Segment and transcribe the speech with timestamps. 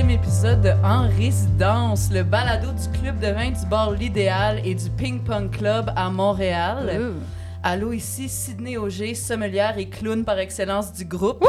[0.00, 4.74] Quatrième épisode de En résidence, le balado du club de vin du bar L'Idéal et
[4.74, 7.12] du Ping Pong Club à Montréal.
[7.62, 11.46] Allô, ici Sydney Auger, sommelière et clown par excellence du groupe.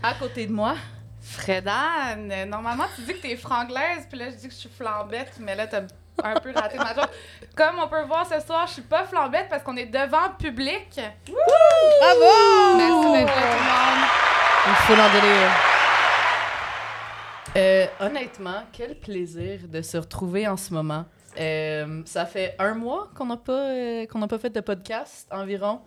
[0.00, 0.76] À côté de moi,
[1.20, 5.32] Fredane, normalement, tu dis que t'es franglaise, puis là, je dis que je suis flambette,
[5.40, 5.82] mais là, t'as
[6.22, 7.10] un peu raté ma joke.
[7.56, 11.00] Comme on peut voir ce soir, je suis pas flambette parce qu'on est devant public.
[11.26, 12.76] Bravo!
[12.76, 14.08] Merci d'être là, tout le monde.
[14.68, 15.77] Il faut l'en délire.
[17.58, 21.04] Euh, honnêtement, quel plaisir de se retrouver en ce moment.
[21.40, 25.26] Euh, ça fait un mois qu'on n'a pas, euh, qu'on n'a pas fait de podcast
[25.32, 25.80] environ.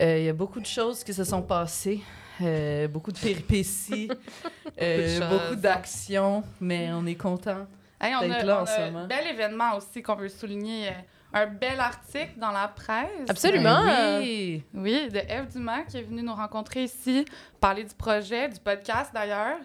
[0.00, 2.00] Euh, Il y a beaucoup de choses qui se sont passées,
[2.42, 4.08] euh, beaucoup de péripéties,
[4.82, 7.66] euh, Beaucoup d'actions, mais on est content.
[8.00, 8.98] Hey, on D'être là en on ce a moment.
[9.04, 10.90] un bel événement aussi qu'on veut souligner.
[11.32, 13.28] Un bel article dans la presse.
[13.28, 13.84] Absolument.
[13.84, 14.64] Ben oui.
[14.74, 17.24] Oui, de Eve Dumas qui est venue nous rencontrer ici,
[17.60, 19.58] parler du projet, du podcast d'ailleurs.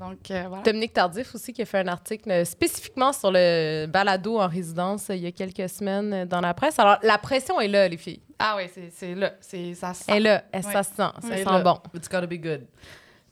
[0.00, 0.62] Donc, euh, voilà.
[0.62, 5.14] Dominique Tardif aussi qui a fait un article spécifiquement sur le balado en résidence euh,
[5.14, 6.78] il y a quelques semaines euh, dans la presse.
[6.78, 8.22] Alors, la pression est là, les filles.
[8.38, 9.34] Ah oui, c'est- c'est là.
[9.42, 10.12] C'est- Ça se sent.
[10.12, 10.44] Elle est là.
[10.52, 10.72] Elle, Oui.
[10.72, 10.96] Ça se sent.
[10.96, 11.36] Ça Oui.
[11.44, 11.78] sent bon.
[11.94, 12.66] It's gotta be good.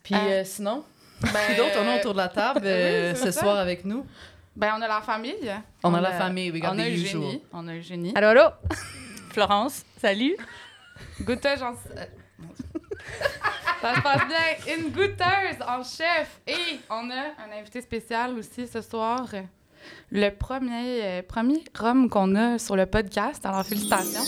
[0.03, 0.83] Puis euh, sinon,
[1.21, 3.41] Ben, qui d'autres on a autour de la table euh, Oui, ce ça.
[3.41, 4.05] soir avec nous?
[4.55, 5.51] Ben, on a la famille.
[5.83, 7.23] On a la famille, we got on the a usual.
[7.23, 7.41] Eugénie.
[7.51, 8.11] On a Eugénie.
[8.15, 8.49] Allô, allô?
[9.31, 10.35] Florence, salut.
[11.21, 11.73] Goûteuse en...
[13.81, 14.75] Ça se passe bien.
[14.75, 16.41] Une goûteuse en chef.
[16.47, 19.27] Et on a un invité spécial aussi ce soir.
[20.11, 23.45] Le premier, euh, premier rhum qu'on a sur le podcast.
[23.45, 24.19] Alors, félicitations.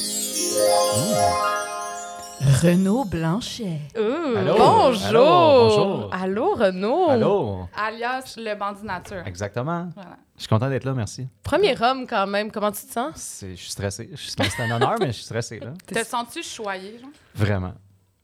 [2.62, 3.82] Renaud Blanchet.
[3.98, 4.56] Ouh, Allô?
[4.58, 5.06] Bonjour.
[5.06, 5.26] Allô,
[5.70, 6.10] bonjour.
[6.14, 7.10] Allô, Renaud.
[7.10, 7.68] Allô?
[7.76, 9.24] Alias le bandit nature.
[9.28, 9.90] Exactement.
[9.96, 10.18] Voilà.
[10.38, 11.28] Je suis content d'être là, merci.
[11.44, 12.52] Premier homme quand même.
[12.52, 13.12] Comment tu te sens?
[13.16, 14.10] C'est- Je suis stressé.
[14.12, 15.60] Je suis- C'est un honneur, mais je suis stressé.
[15.60, 15.74] Là.
[15.86, 17.10] Te sens-tu choyé, genre?
[17.36, 17.74] Vraiment.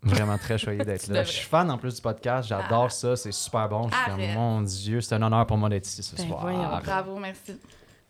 [0.04, 1.24] Vraiment très choyé d'être là.
[1.24, 2.48] Je suis fan en plus du podcast.
[2.50, 3.16] J'adore ça.
[3.16, 3.90] C'est super bon.
[3.90, 4.36] Je suis comme, Arrête.
[4.36, 6.42] mon Dieu, c'est un honneur pour moi d'être ici ce Ben soir.
[6.42, 6.80] voyons.
[6.84, 7.60] Bravo, merci.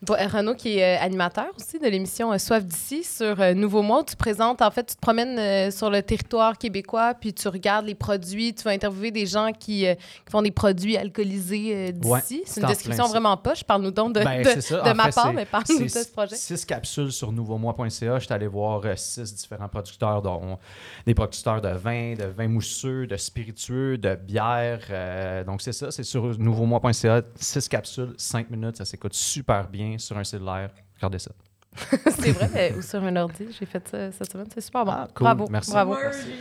[0.03, 3.81] Bon, Renaud, qui est euh, animateur aussi de l'émission euh, Soif d'ici sur euh, Nouveau
[3.81, 7.33] Mois, où tu présentes, en fait, tu te promènes euh, sur le territoire québécois, puis
[7.33, 11.93] tu regardes les produits, tu vas interviewer des gens qui, qui font des produits alcoolisés
[11.93, 12.07] d'ici.
[12.11, 13.63] Ouais, c'est une description plein vraiment poche.
[13.63, 14.49] Parle-nous donc de, Ben, de-
[14.89, 16.35] de ma fait, part, mais parle-nous de ce projet.
[16.35, 18.19] Six capsules sur nouveaumois.ca.
[18.19, 20.59] Je suis allé voir six différents producteurs, dont
[21.07, 25.43] des producteurs de vin, de vin mousseux, de spiritueux, de bière.
[25.47, 25.89] donc, c'est ça.
[25.89, 27.23] C'est sur nouveaumois.ca.
[27.39, 28.77] Six capsules, cinq minutes.
[28.77, 30.71] Ça s'écoute super bien sur un cellulaire.
[30.95, 31.31] Regardez ça.
[32.19, 34.91] c'est vrai, mais- ou sur un ordi, j'ai fait ça cette semaine, c'est super bon.
[34.95, 35.25] Ah, cool.
[35.25, 35.71] Bravo, Merci.
[35.71, 35.95] bravo.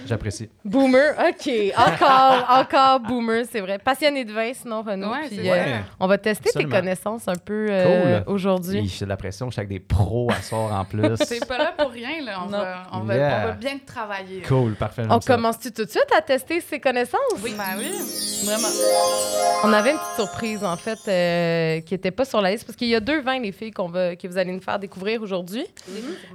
[0.06, 0.48] J'apprécie.
[0.64, 1.50] Boomer, OK.
[1.76, 3.78] Encore, encore boomer, c'est vrai.
[3.78, 5.10] Passionné de vin, sinon, Renaud.
[5.10, 6.70] Ouais, puis, c'est euh, on va tester Absolument.
[6.70, 8.32] tes connaissances un peu euh, Cool.
[8.34, 8.88] aujourd'hui.
[8.88, 9.46] J'ai de la pression.
[9.48, 11.02] Je suis avec des pros à soir en plus.
[11.28, 12.40] T'es pas là pour rien, là.
[12.42, 13.40] On, va, on, va, Yeah.
[13.42, 14.40] on va bien te travailler.
[14.40, 15.02] Cool, parfait.
[15.10, 17.20] On commence-tu tout de suite à tester ses connaissances?
[17.44, 17.54] Oui.
[17.58, 17.90] Ben oui.
[18.44, 18.68] Vraiment.
[19.64, 22.76] On avait une petite surprise, en fait, euh, qui n'était pas sur la liste, parce
[22.76, 25.25] qu'il y a deux vins, les filles, qu'on va, que vous allez nous faire découvrir
[25.26, 25.66] aujourd'hui.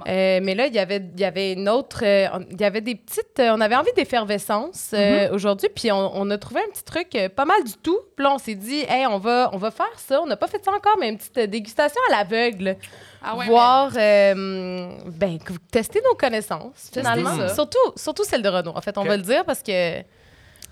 [0.06, 2.02] Euh, mais là, il y avait, il y avait une autre...
[2.04, 3.40] euh, il y avait des petites...
[3.40, 7.16] euh, on avait envie d'effervescence euh, aujourd'hui, puis on, on a trouvé un petit truc
[7.34, 7.98] pas mal du tout.
[8.14, 10.20] Puis là, on s'est dit, hey, on va, on va faire ça.
[10.22, 12.76] On n'a pas fait ça encore, mais une petite dégustation à l'aveugle.
[13.24, 15.38] Ah ouais, voir, ben,
[15.70, 17.48] tester nos connaissances, finalement.
[17.48, 18.72] Surtout, surtout celle de Renault.
[18.76, 20.00] En fait, on va le dire parce que,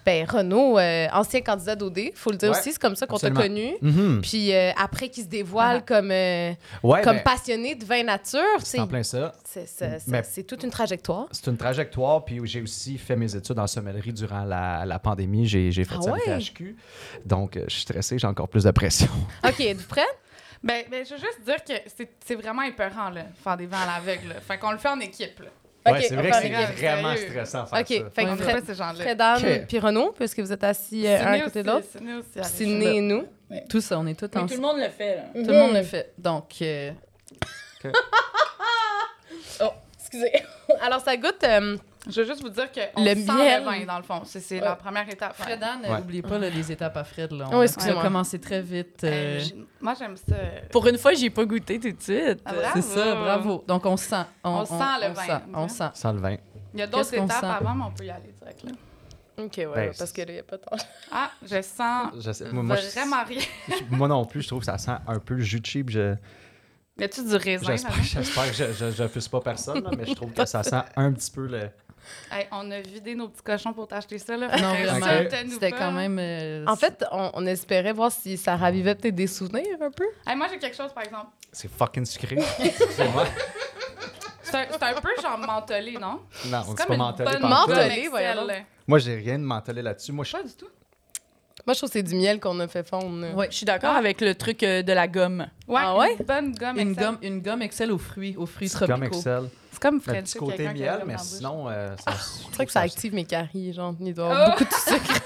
[0.04, 3.18] ben, Renault, euh, ancien candidat d'OD, faut le dire Ouais, aussi, c'est comme ça qu'on
[3.18, 3.72] t'a connu.
[3.82, 4.20] Mhm.
[4.22, 6.52] Puis euh, après, qui se dévoile comme, euh,
[6.82, 9.32] Ouais, comme ben, passionné de vin nature, c'est en plein ça.
[9.44, 11.26] c'est- c'est- toute une trajectoire.
[11.32, 15.46] C'est une trajectoire, puis j'ai aussi fait mes études en sommellerie durant la, la pandémie.
[15.46, 16.20] J'ai fait Ah ça ouais?
[16.28, 16.76] à l'UQHQ.
[17.24, 19.08] Donc, euh, je suis stressé, j'ai encore plus de pression.
[19.46, 20.02] OK, êtes-vous prêts?
[20.62, 21.72] Ben, ben, je veux juste dire que
[22.26, 24.34] c'est vraiment épeurant, là, faire des vins à l'aveugle.
[24.46, 25.48] Fait qu'on le fait en équipe, là.
[25.90, 27.30] OK, ouais, c'est vrai que c'est vraiment Sérieux.
[27.30, 28.10] stressant faire OK, ça.
[28.10, 29.04] fait On que Fred, ces gens-là.
[29.04, 29.66] Fredane OK.
[29.68, 31.86] puis Renaud, puisque vous êtes assis euh, un à côté de l'autre.
[32.42, 33.24] Sydney et nous.
[33.68, 34.48] Tout ça, on est tous ensemble.
[34.50, 35.22] tout le monde le fait, là.
[35.34, 36.12] Tout le monde le fait.
[36.18, 36.92] Donc, euh,
[39.98, 40.32] Excusez.
[40.82, 41.42] Alors, ça goûte...
[41.44, 41.76] euh,
[42.08, 43.60] Je veux juste vous dire que Le le sent miel.
[43.62, 44.22] le vin, dans le fond.
[44.24, 45.34] C'est c'est la première étape.
[45.36, 45.98] Fredan, Ouais.
[45.98, 47.30] n'oubliez pas là, les étapes à Fred.
[47.32, 47.46] Là.
[47.50, 48.00] Oh, On excusez-moi.
[48.00, 49.04] a commencé très vite.
[49.04, 49.44] euh, Euh,
[49.80, 50.34] moi, j'aime ça.
[50.72, 52.40] Pour une fois, j'ai pas goûté tout de suite.
[52.44, 53.64] Ah, c'est ça, bravo.
[53.68, 54.16] Donc, on sent.
[54.42, 55.26] On sent le on vin.
[55.26, 56.12] Sent, on sent.
[56.14, 56.36] Le vin.
[56.72, 57.46] Il y a d'autres Qu'est-ce étapes sent?
[57.46, 58.70] avant, mais on peut y aller direct, là.
[59.44, 60.76] OK, ouais, Ben, parce que là, il n'y a pas tant...
[61.10, 63.40] Ah, je sens Je sais- moi, vraiment rien.
[63.90, 65.88] moi non plus, je trouve que ça sent un peu le jus de cheap.
[65.90, 66.14] Je-
[66.98, 67.72] Y a-tu du raisin?
[67.76, 70.62] J'espère j'espère que je, je, je fuse pas personne, là, mais je trouve que ça
[70.62, 71.70] sent un petit peu le.
[72.32, 74.48] Hey, on a vidé nos petits cochons pour t'acheter ça, là.
[74.56, 75.28] Non, vraiment.
[75.50, 76.18] C'était quand même.
[76.20, 80.04] euh, En fait, on, on espérait voir si ça ravivait peut-être des souvenirs un peu.
[80.26, 81.28] Hey, moi, j'ai quelque chose, par exemple.
[81.52, 82.36] C'est fucking sucré.
[82.60, 83.24] Excusez-moi.
[84.42, 86.20] C'est un, c'est un peu genre mentholé, non?
[86.46, 87.38] Non, on C'est pas mentholé.
[87.40, 88.46] Mentholé, voyons.
[88.86, 90.12] Moi, j'ai rien de mentholé là-dessus.
[90.12, 90.66] Moi, je Pas du tout.
[91.66, 93.34] Moi, je trouve que c'est du miel qu'on a fait fondre.
[93.36, 93.48] Ouais.
[93.50, 95.46] Je suis d'accord avec le truc euh, de la gomme.
[95.68, 96.16] Ouais, Ah ouais?
[96.18, 96.78] une bonne gomme.
[96.78, 97.04] Une Excel.
[97.04, 98.92] gomme, une gomme Excel aux fruits, aux fruits tropicaux.
[98.98, 99.48] comme Excel.
[99.82, 100.24] C'est comme Le French.
[100.24, 103.94] petit côté miel, mais sinon, euh, ça, C'est vrai que ça active mes caries, genre,
[103.98, 104.50] il doit y avoir Oh!
[104.50, 105.24] beaucoup de sucre.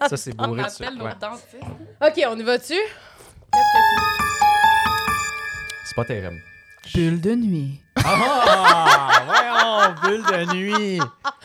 [0.08, 0.92] ça c'est On bourré de sucre.
[1.04, 2.08] ouais.
[2.08, 2.74] OK, on y va-tu?
[5.84, 6.40] C'est pas terrible.
[6.94, 7.80] Bulle de nuit.
[8.10, 9.22] Ah!
[9.26, 11.00] voyons, bulle de nuit.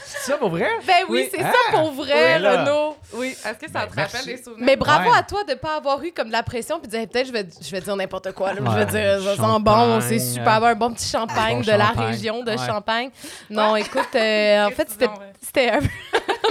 [0.05, 0.69] C'est ça pour vrai?
[0.87, 1.29] Ben oui, Oui.
[1.31, 1.51] c'est Ah!
[1.51, 2.47] ça pour vrai, Oui.
[2.47, 2.97] Renaud.
[3.13, 3.27] Oui.
[3.45, 4.17] Est-ce que ça Ben, te merci.
[4.17, 4.63] rappelle des souvenirs?
[4.65, 5.17] Mais bravo Ouais.
[5.17, 7.27] à toi de ne pas avoir eu comme de la pression puis de dire peut-être
[7.27, 8.53] je vais, je vais dire n'importe quoi.
[8.53, 8.59] là.
[8.65, 11.77] je vais dire ça sent bon, c'est super bon, un bon petit champagne bon de
[11.77, 12.57] la région de ouais.
[12.57, 13.09] Champagne.
[13.49, 15.87] Non, écoute, euh, en fait, c'était un peu.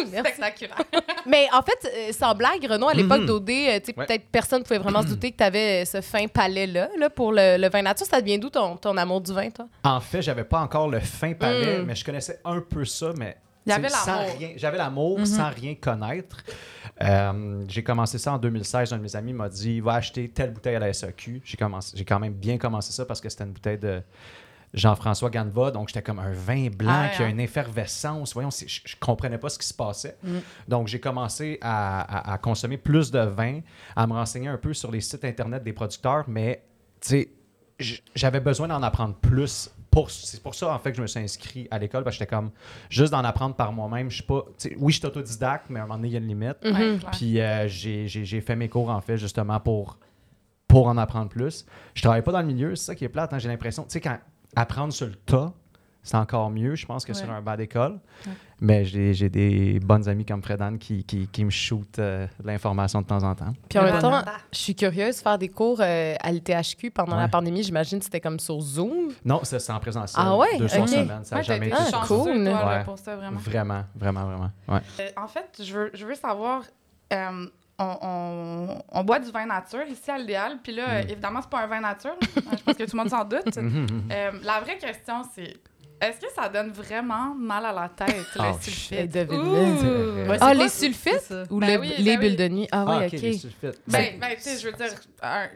[0.06, 0.76] Spectaculaire.
[1.26, 3.26] Mais en fait, euh, sans blague, Renaud, à l'époque Mhm.
[3.26, 4.06] d'OD, euh, tu sais, Ouais.
[4.06, 7.56] peut-être personne pouvait vraiment se douter que tu avais ce fin palais-là là, pour le,
[7.58, 8.06] le vin nature.
[8.06, 9.66] Ça devient d'où ton, ton amour du vin, toi?
[9.84, 11.84] En fait, j'avais pas encore le fin palais, Mm.
[11.86, 13.88] mais je connaissais un peu ça, mais l'amour.
[14.56, 16.38] J'avais l'amour sans rien connaître.
[17.02, 18.92] Euh, j'ai commencé ça en 2016.
[18.92, 21.40] Un de mes amis m'a dit va acheter telle bouteille à la SAQ.
[21.44, 24.02] J'ai commencé, j'ai quand même bien commencé ça parce que c'était une bouteille de
[24.74, 25.70] Jean-François Ganva.
[25.70, 27.30] Donc, j'étais comme un vin blanc Ah qui a hein.
[27.30, 28.32] une effervescence.
[28.34, 30.16] Voyons, je, je comprenais pas ce qui se passait.
[30.22, 30.38] Mm.
[30.68, 33.60] Donc, j'ai commencé à, à- à consommer plus de vin,
[33.96, 36.62] à me renseigner un peu sur les sites Internet des producteurs, mais,
[37.00, 37.28] tu sais,
[38.14, 39.70] j'avais besoin d'en apprendre plus.
[39.90, 42.20] Pour, c'est pour ça, en fait, que je me suis inscrit à l'école, parce que
[42.20, 42.50] j'étais comme,
[42.88, 44.08] juste d'en apprendre par moi-même.
[44.10, 44.42] Je suis pas,
[44.78, 46.60] oui, je suis autodidacte, mais à un moment donné, il y a une limite.
[46.60, 46.98] Clair.
[47.12, 49.98] Puis euh, j'ai- j'ai j'ai fait mes cours, en fait, justement, pour,
[50.66, 51.66] pour en apprendre plus.
[51.92, 53.34] Je travaille pas dans le milieu, c'est ça qui est plate.
[53.34, 54.16] hein, J'ai l'impression, tu sais, quand
[54.56, 55.52] apprendre sur le tas,
[56.04, 57.34] c'est encore mieux, je pense, que sur Ouais.
[57.34, 58.00] un banc d'école.
[58.26, 58.32] Ouais.
[58.60, 62.26] Mais j'ai j'ai des bonnes amies comme Fred Anne qui, qui, qui me shootent euh,
[62.40, 63.52] de l'information de temps en temps.
[63.68, 64.20] Puis en même temps,
[64.52, 68.20] je suis curieuse, faire des cours euh, à l'ITHQ pendant la pandémie, j'imagine que c'était
[68.20, 69.12] comme sur Zoom.
[69.24, 70.24] Non, c'est en présentiel.
[70.26, 70.58] Ah ouais?
[70.58, 70.88] Deux soirs Ok.
[70.88, 72.24] semaine, ça n'a jamais été Ah, sur cool.
[72.24, 72.84] toi, là, Ouais.
[72.84, 73.38] pour ça, vraiment.
[73.38, 74.50] Vraiment, vraiment, vraiment.
[74.68, 74.80] Ouais.
[75.00, 76.62] Euh, en fait, je veux, je veux savoir,
[77.12, 77.46] euh,
[77.78, 81.08] on, on- on boit du vin nature ici à l'idéal, puis là, Mm.
[81.10, 82.14] évidemment, c'est pas un vin nature.
[82.36, 83.56] je pense que tout le monde s'en doute.
[83.56, 84.08] Mhm, mhm.
[84.12, 85.56] Euh, la vraie question, c'est
[86.00, 88.98] est-ce que ça donne vraiment mal à la tête, le Oh, sulfite?
[89.00, 89.12] shit.
[89.12, 90.24] Devine-le.
[90.26, 90.30] Ouh!
[90.30, 91.32] Ouais, Ah, les sulfites?
[91.50, 92.36] Ou Ben le- oui, les ben bulles oui.
[92.36, 92.68] de nuit?
[92.72, 93.80] Ah, Ah, oui, ok, les sulfites.
[93.86, 94.92] Ben, ben, tu sais, je veux dire,
[95.22, 95.46] un,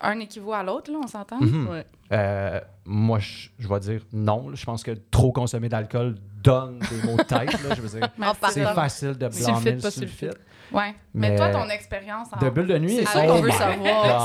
[0.00, 1.40] un équivaut à l'autre, là, on s'entend?
[1.40, 1.68] Mhm.
[1.68, 1.86] Ouais.
[2.12, 4.54] Euh, moi, je, je vais dire non.
[4.54, 7.52] Je pense que trop consommer d'alcool donne des maux de tête.
[7.62, 7.74] là.
[7.74, 8.08] Je veux dire,
[8.50, 10.38] c'est facile de blâmer Sulfite, le pas sulfite.
[10.72, 10.94] Ouais.
[11.14, 12.38] Mais, Mais- toi, ton expérience en...
[12.44, 14.24] De bulles de nuit, C'est ça qu'on veut savoir.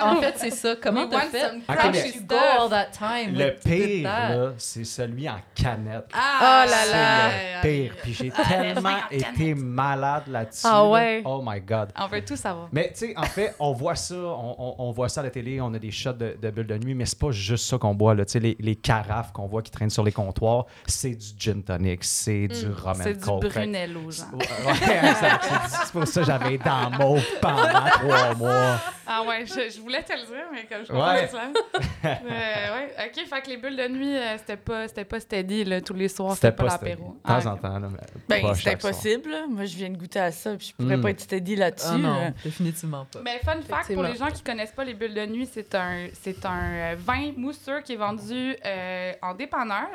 [0.00, 0.74] En fait, c'est ça.
[0.80, 1.46] Comment t'as fait?
[1.68, 3.34] How go all that time?
[3.34, 6.06] Le pire, c'est celui en canette.
[6.12, 7.28] Ah, Oh là C'est là.
[7.28, 7.94] le pire.
[8.02, 10.62] Puis j'ai tellement été malade là-dessus.
[10.64, 11.22] Ah ouais.
[11.24, 11.90] Oh my God.
[11.98, 12.68] On veut tout savoir.
[12.72, 15.30] Mais tu sais, en fait, on voit ça, on, on- on voit ça à la
[15.30, 17.78] télé, on a des shots de, de bulles de nuit, mais c'est pas juste ça
[17.78, 18.14] qu'on boit.
[18.14, 18.24] Là.
[18.24, 21.62] Tu sais, Les, les carafes qu'on voit qui traînent sur les comptoirs, c'est du gin
[21.62, 23.48] tonic, c'est du rum C'est and du coke.
[23.48, 24.26] Brunello, genre.
[24.36, 24.74] Ouais.
[25.20, 28.76] C'est- C'est pour ça que j'avais dans mauve pendant trois mois.
[29.06, 31.26] Ah ouais, je, je voulais te le dire, mais comme je Ouais.
[31.30, 31.52] comprends
[32.04, 35.64] euh, ouais, ok, fait que les bulles de nuit, euh, c'était pas, c'était pas steady,
[35.64, 37.16] là, tous les soirs, c'était pas, l'apéro.
[37.24, 37.78] De temps Ah, en temps.
[37.78, 38.74] Là, mais Ben, soir.
[38.74, 39.30] impossible.
[39.30, 39.46] là.
[39.48, 41.00] Moi, je viens de goûter à ça, puis je pourrais Mm.
[41.02, 41.86] pas être steady là-dessus.
[41.90, 42.30] Ah non, là.
[42.44, 43.20] définitivement pas.
[43.24, 46.08] Mais fun fact, pour les gens qui connaissent pas les bulles de nuit, c'est un,
[46.12, 49.88] c'est un euh, vin mousseux qui est vendu euh, en dépanneur.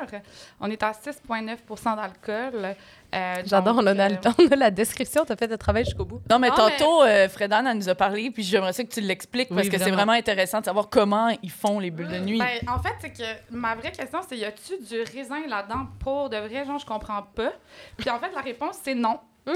[0.60, 2.74] On est à 6,9% d'alcool.
[3.14, 6.04] Euh, J'adore, on, a euh, le- on a la description, t'as fait le travail jusqu'au
[6.04, 6.20] bout.
[6.30, 9.00] Non, mais Ah, tantôt, euh, Fredan, elle nous a parlé, puis j'aimerais ça que tu
[9.00, 10.12] l'expliques, parce que c'est vraiment.
[10.12, 12.38] intéressant de savoir comment ils font les bulles de nuit.
[12.38, 13.22] Ben, en fait, c'est que
[13.54, 16.64] ma vraie question, c'est y a-tu du raisin là-dedans pour de vrai?
[16.64, 17.52] Genre, je comprends pas.
[17.96, 19.18] Puis en fait, la réponse, c'est non.
[19.46, 19.50] Eh,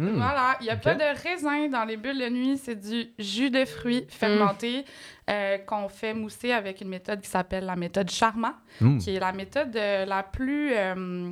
[0.00, 0.16] Mm.
[0.16, 3.50] Voilà, il n'y a pas de raisin dans les bulles de nuit, c'est du jus
[3.50, 4.86] de fruits fermenté
[5.28, 8.98] euh, qu'on fait mousser avec une méthode qui s'appelle la méthode Charma, Mm.
[8.98, 10.72] qui est la méthode euh, la plus.
[10.74, 11.30] euh,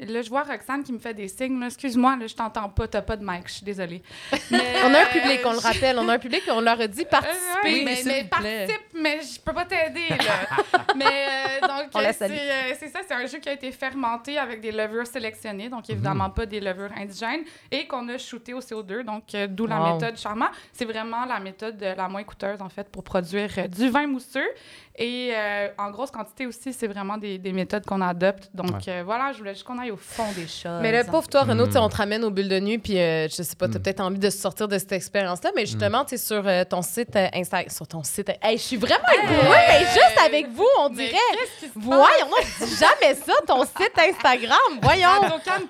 [0.00, 1.60] Là, je vois Roxane qui me fait des signes.
[1.60, 1.66] là.
[1.66, 4.02] Excuse-moi, là, je t'entends pas, t'as pas de mic, je suis désolée.
[4.50, 6.86] Mais, On a un public, on le rappelle, on a un public, on leur a
[6.86, 7.58] dit euh, participer.
[7.64, 10.84] Oui, mais, mais participe, mais je peux pas t'aider, là.
[10.96, 14.38] mais euh, donc, euh, c'est euh, c'est ça, c'est un jus qui a été fermenté
[14.38, 18.60] avec des levures sélectionnées, donc évidemment pas des levures indigènes, et qu'on a shooté au
[18.60, 19.94] CO2, donc euh, d'où la Wow.
[19.94, 20.50] méthode Charma.
[20.72, 24.06] C'est vraiment la méthode euh, la moins coûteuse, en fait, pour produire euh, du vin
[24.06, 24.48] mousseux.
[24.96, 28.50] Et euh, en grosse quantité aussi, c'est vraiment des, des méthodes qu'on adopte.
[28.52, 30.80] Donc euh, voilà, je voulais juste qu'on aille au fond des choses.
[30.82, 31.66] Mais le pauvre toi, Renaud, Mm.
[31.68, 33.78] tu sais, on te ramène aux bulles de nuit, puis euh, je sais pas, t'as
[33.78, 33.82] Mm.
[33.82, 37.16] peut-être envie de sortir de cette expérience-là, mais justement, tu sais, sur euh, ton site
[37.16, 40.90] euh, Instagram, sur ton site, hey, je suis vraiment égourée, mais juste avec vous, on
[40.90, 41.12] Mais dirait.
[41.38, 45.08] qu'est-ce qui se Voyons, on dit jamais ça, ton site Instagram, voyons.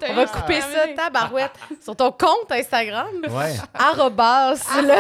[0.01, 0.95] t'as On va couper ça, terminé.
[0.97, 3.55] tabarouette, sur ton compte Instagram, Ouais.
[3.73, 4.95] arrobas, le,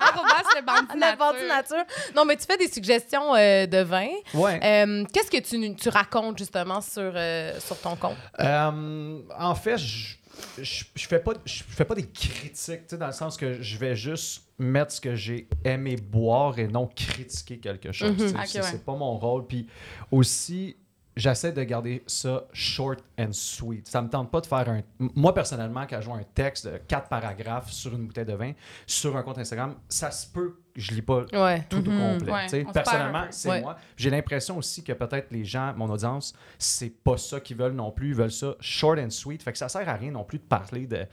[0.00, 0.98] Arrobas le bandit
[1.48, 1.84] nature.
[2.14, 4.08] Non, mais tu fais des suggestions euh, de vin.
[4.34, 4.60] Ouais.
[4.62, 8.16] Euh, Qu'est-ce que tu, tu racontes justement sur, euh, sur ton compte?
[8.40, 10.16] Euh, en fait, je,
[10.60, 13.60] je, je fais pas je fais pas des critiques, tu sais, dans le sens que
[13.60, 18.14] je vais juste mettre ce que j'ai aimé boire et non critiquer quelque chose.
[18.16, 18.34] Tu sais.
[18.34, 18.66] Ok, c'est ouais.
[18.70, 19.46] c'est pas mon rôle.
[19.46, 19.66] Puis
[20.10, 20.76] aussi,
[21.16, 23.88] j'essaie de garder ça short and sweet.
[23.88, 24.80] Ça me tente pas de faire un.
[24.98, 28.52] Moi, personnellement, quand je vois un texte de quatre paragraphes sur une bouteille de vin,
[28.86, 31.64] sur un compte Instagram, ça se peut que je lis pas Ouais.
[31.70, 32.32] tout au complet.
[32.32, 33.60] Ouais, on se perd Personnellement, c'est Ouais.
[33.62, 33.76] moi.
[33.96, 37.90] J'ai l'impression aussi que peut-être les gens, mon audience, c'est pas ça qu'ils veulent non
[37.90, 38.08] plus.
[38.08, 39.42] Ils veulent ça short and sweet.
[39.42, 41.06] Fait que ça sert à rien non plus de parler de.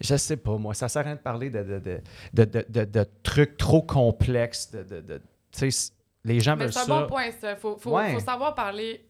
[0.00, 0.74] Je sais pas, moi.
[0.74, 2.00] Ça sert à rien de parler de, de, de,
[2.32, 4.70] de, de- de- de trucs trop complexes.
[4.70, 5.90] De, de, de- tu sais, c-
[6.24, 7.00] les gens Mais veulent c'est un ça.
[7.02, 7.56] bon point, ça.
[7.56, 8.12] Faut, faut, Ouais.
[8.14, 9.04] faut savoir parler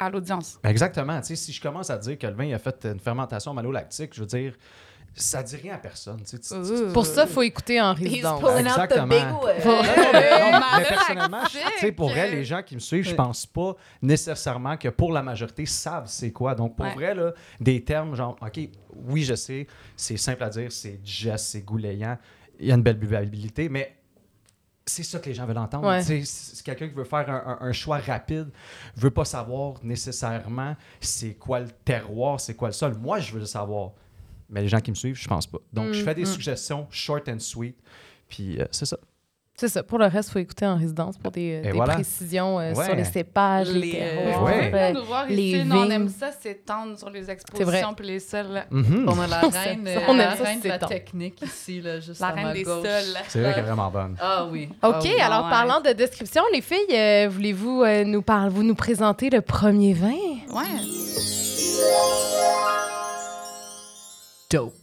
[0.00, 0.58] à l'audience.
[0.64, 1.20] Exactement.
[1.20, 4.12] Tu sais, si je commence à dire que le vin a fait une fermentation malolactique,
[4.14, 4.54] je veux dire,
[5.14, 6.18] ça dit rien à personne.
[6.22, 6.38] tu sais.
[6.38, 6.92] Tu- tu- Ouh.
[6.92, 8.40] Pour ça, il faut écouter en résidence.
[8.58, 9.06] Exactement.
[9.06, 13.08] Non, mais, non, mais personnellement, je- tu sais, pour vrai, les gens qui me suivent,
[13.08, 16.54] je pense pas nécessairement que pour la majorité savent c'est quoi.
[16.54, 16.94] Donc, pour Ouais.
[16.94, 18.60] vrai, là, des termes genre, OK,
[18.94, 19.66] oui, je sais,
[19.96, 22.16] c'est simple à dire, c'est digeste, c'est goulayant,
[22.58, 23.96] il y a une belle buvabilité, mais
[24.90, 25.88] c'est ça que les gens veulent entendre.
[25.88, 26.02] Ouais.
[26.02, 28.48] C'est quelqu'un qui veut faire un, un- un choix rapide,
[28.96, 32.94] veut pas savoir nécessairement c'est quoi le terroir, c'est quoi le sol.
[33.00, 33.92] Moi, je veux le savoir.
[34.48, 35.58] Mais les gens qui me suivent, je pense pas.
[35.72, 36.26] Donc, je Mm, fais des mm.
[36.26, 37.76] suggestions short and sweet.
[38.28, 38.96] Puis, euh, c'est ça.
[39.60, 39.82] C'est ça.
[39.82, 41.92] Pour le reste, il faut écouter en résidence pour des, des voilà.
[41.92, 42.84] précisions euh, Ouais.
[42.86, 44.42] sur les cépages, les, euh, terroirs.
[44.44, 44.70] Ouais.
[44.72, 48.62] euh, nous voir les ici, on aime ça s'étendre sur les expositions puis les sols.
[48.70, 49.06] Mhm.
[49.06, 51.82] On a la reine, Ça, euh, on aime la ça, reine de la technique ici,
[51.82, 52.82] là, juste La à ma reine des sols.
[53.28, 54.16] C'est vrai qu'elle est vraiment bonne.
[54.18, 54.68] Ah oui.
[54.82, 55.20] OK, Ah oui.
[55.20, 55.50] alors ouais.
[55.50, 59.92] parlant de description, les filles, euh, voulez-vous euh, nous, par- vous nous présenter le premier
[59.92, 60.08] vin?
[60.54, 60.64] Ouais.
[64.50, 64.79] Dope.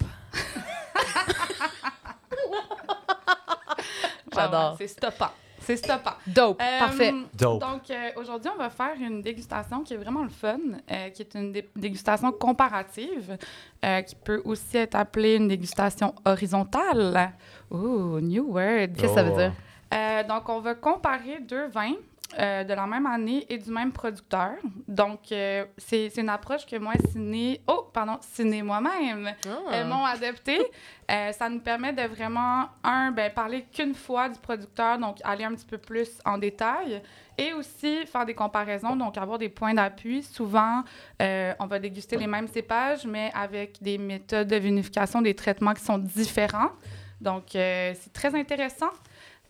[4.41, 4.71] J'adore.
[4.71, 5.29] Ouais, c'est stoppant.
[5.59, 6.11] C'est stoppant.
[6.27, 7.13] Dope, Euh, parfait.
[7.33, 7.59] Dope.
[7.59, 10.57] Donc, euh, aujourd'hui, on va faire une dégustation qui est vraiment le fun,
[10.91, 13.37] euh, qui est une dé- dégustation comparative,
[13.83, 17.33] euh, qui peut aussi être appelée une dégustation horizontale.
[17.71, 18.89] Ooh, new word.
[18.95, 19.53] Qu'est-ce que ça veut dire?
[19.93, 21.93] Euh, donc, on va comparer deux vins
[22.37, 24.51] euh, de la même année et du même producteur.
[24.87, 27.61] Donc, euh, c'est une approche que moi, ciné...
[27.67, 29.71] Oh, pardon, ciné moi-même Ah.
[29.71, 30.59] elles m'ont adapté.
[31.09, 35.45] Euh, ça nous permet de vraiment, un, ben, parler qu'une fois du producteur, donc aller
[35.45, 37.01] un petit peu plus en détail,
[37.37, 40.21] et aussi faire des comparaisons, donc avoir des points d'appui.
[40.21, 40.83] Souvent,
[41.21, 45.73] euh, on va déguster les mêmes cépages, mais avec des méthodes de vinification, des traitements
[45.73, 46.71] qui sont différents.
[47.21, 48.91] Donc, euh, c'est très intéressant.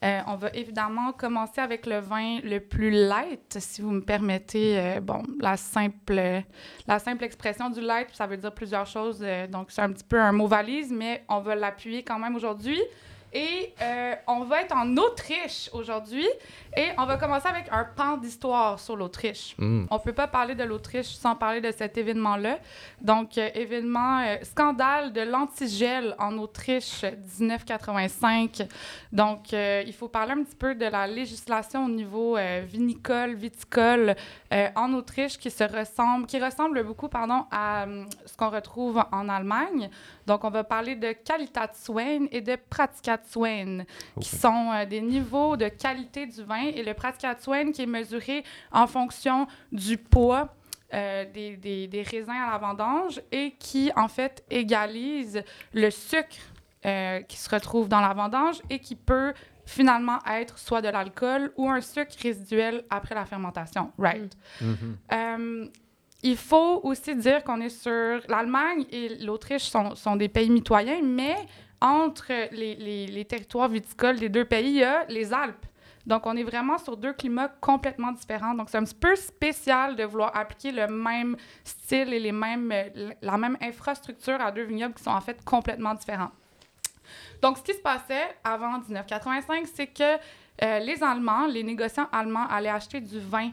[0.03, 4.77] Euh, on va évidemment commencer avec le vin le plus light, si vous me permettez.
[4.77, 6.43] euh, bon, la simple,
[6.87, 9.19] la simple expression du light, ça veut dire plusieurs choses.
[9.23, 12.35] euh, donc, c'est un petit peu un mot valise, mais on va l'appuyer quand même
[12.35, 12.79] aujourd'hui.
[13.37, 16.27] Et euh, on va être en Autriche aujourd'hui.
[16.75, 19.53] Et on va commencer avec un pan d'histoire sur l'Autriche.
[19.59, 19.85] Mm.
[19.91, 22.57] On peut pas parler de l'Autriche sans parler de cet événement-là.
[22.99, 27.03] Donc, euh, événement, euh, scandale de l'antigel en Autriche
[27.39, 28.67] 1985.
[29.11, 34.15] Donc, il faut parler un petit peu de la législation au niveau vinicole, viticole
[34.75, 39.29] en Autriche qui se ressemble, qui ressemble beaucoup, pardon, à hum, ce qu'on retrouve en
[39.29, 39.89] Allemagne.
[40.25, 42.55] Donc, on va parler de Qualitätswein et de
[43.27, 43.85] Praktikatswein,
[44.19, 44.39] qui Ok.
[44.41, 46.63] sont euh, des niveaux de qualité du vin.
[46.73, 50.53] Et le Praktikatswein qui est mesuré en fonction du poids
[50.93, 55.43] euh, des, des- des raisins à la vendange et qui, en fait, égalise
[55.73, 56.37] le sucre
[56.85, 59.33] euh, qui se retrouve dans la vendange et qui peut
[59.65, 63.91] finalement être soit de l'alcool ou un sucre résiduel après la fermentation.
[63.97, 64.33] Right.
[64.61, 64.97] Mhm.
[65.11, 65.67] Euh,
[66.23, 68.21] il faut aussi dire qu'on est sur...
[68.29, 71.35] L'Allemagne et l'Autriche sont, sont des pays mitoyens, mais
[71.81, 75.65] entre les, territoires viticoles des deux pays, il y a les Alpes.
[76.05, 78.53] Donc, on est vraiment sur deux climats complètement différents.
[78.53, 82.73] Donc, c'est un petit peu spécial de vouloir appliquer le même style et les mêmes,
[83.21, 86.31] la même infrastructure à deux vignobles qui sont en fait complètement différents.
[87.41, 90.17] Donc, ce qui se passait avant 1985, c'est que
[90.63, 93.51] euh, les Allemands, les négociants allemands allaient acheter du vin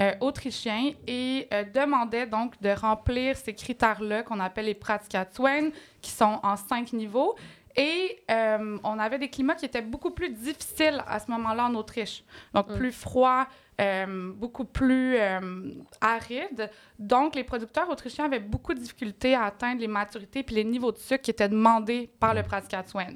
[0.00, 6.10] euh, autrichien et euh, demandaient donc de remplir ces critères-là qu'on appelle les Praktikatswein, qui
[6.10, 7.36] sont en cinq niveaux.
[7.76, 11.74] Et euh, on avait des climats qui étaient beaucoup plus difficiles à ce moment-là en
[11.74, 12.24] Autriche.
[12.54, 12.74] Donc, Mm.
[12.76, 13.46] plus froid,
[13.80, 16.70] euh, beaucoup plus euh, aride.
[16.98, 20.90] Donc, les producteurs autrichiens avaient beaucoup de difficultés à atteindre les maturités puis les niveaux
[20.92, 23.14] de sucre qui étaient demandés par le Praktikatswein.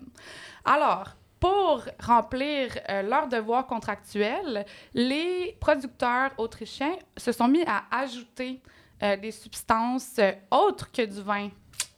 [0.65, 8.61] Alors, pour remplir euh, leurs devoirs contractuels, les producteurs autrichiens se sont mis à ajouter
[9.03, 11.49] euh, des substances euh, autres que du vin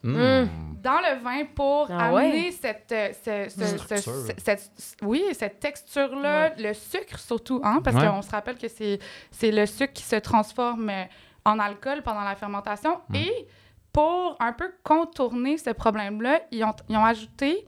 [0.04, 0.72] Mm.
[0.82, 3.98] Dans le vin pour Ah amener cette, euh, ce- ce- ce- Structure.
[4.02, 4.70] ce- cette,
[5.02, 8.06] oui, cette texture-là, le sucre surtout, hein, parce Ouais.
[8.08, 8.98] qu'on se rappelle que c'est
[9.30, 11.04] c'est le sucre qui se transforme euh,
[11.44, 13.00] en alcool pendant la fermentation.
[13.08, 13.14] Mm.
[13.16, 13.46] Et
[13.92, 17.66] pour un peu contourner ce problème-là, ils ont, ils ont ajouté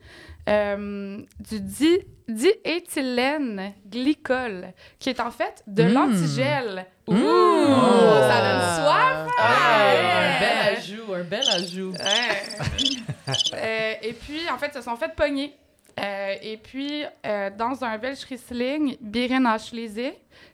[0.49, 5.93] euh, du di, diéthylène glycol, qui est en fait de Mm.
[5.93, 6.87] l'antigel.
[7.07, 7.15] Ouh!
[7.15, 8.19] Oh.
[8.29, 9.29] Ça donne soif!
[9.39, 10.01] Ah, Ouais.
[10.07, 11.93] Un bel ajout, un bel ajout.
[11.93, 13.04] Ouais.
[13.29, 15.57] Euh, et puis, en fait, ils se sont fait pogner.
[16.01, 20.13] Euh, et puis, euh, dans un Welsh Riesling, Beerenauslese,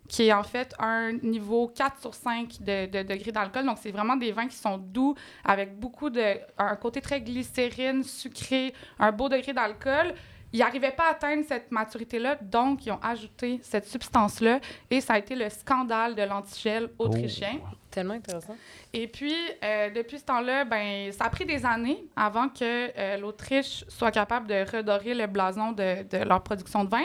[0.09, 3.65] qui est en fait un niveau 4 sur 5 de, de degrés d'alcool.
[3.65, 6.37] Donc, c'est vraiment des vins qui sont doux, avec beaucoup de...
[6.59, 10.15] un côté très glycérine, sucré, un beau degré d'alcool.
[10.53, 14.59] Ils n'arrivaient pas à atteindre cette maturité-là, donc ils ont ajouté cette substance-là,
[14.91, 17.61] et ça a été le scandale de l'antigel autrichien.
[17.91, 18.57] Tellement intéressant.
[18.93, 22.61] Et puis, euh, depuis ce temps-là, ben, ça a pris des années avant que
[22.97, 27.05] euh, l'Autriche soit capable de redorer le blason de, de leur production de vin.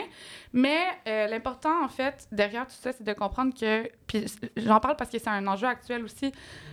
[0.56, 4.24] Mais euh, l'important, en fait, derrière tout ça, c'est de comprendre que, puis
[4.56, 6.32] j'en parle parce que c'est un enjeu actuel aussi,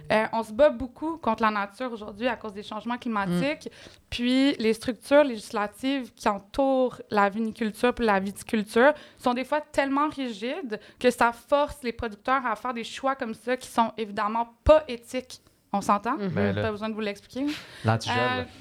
[0.10, 3.70] euh, on se bat beaucoup contre la nature aujourd'hui à cause des changements climatiques.
[4.10, 10.08] Puis les structures législatives qui entourent la viniculture puis la viticulture sont des fois tellement
[10.08, 14.56] rigides que ça force les producteurs à faire des choix comme ça qui sont évidemment
[14.64, 15.42] pas éthiques.
[15.76, 16.16] On s'entend?
[16.18, 17.48] Ben, là, Pas besoin de vous l'expliquer?
[17.84, 18.16] L'antigel.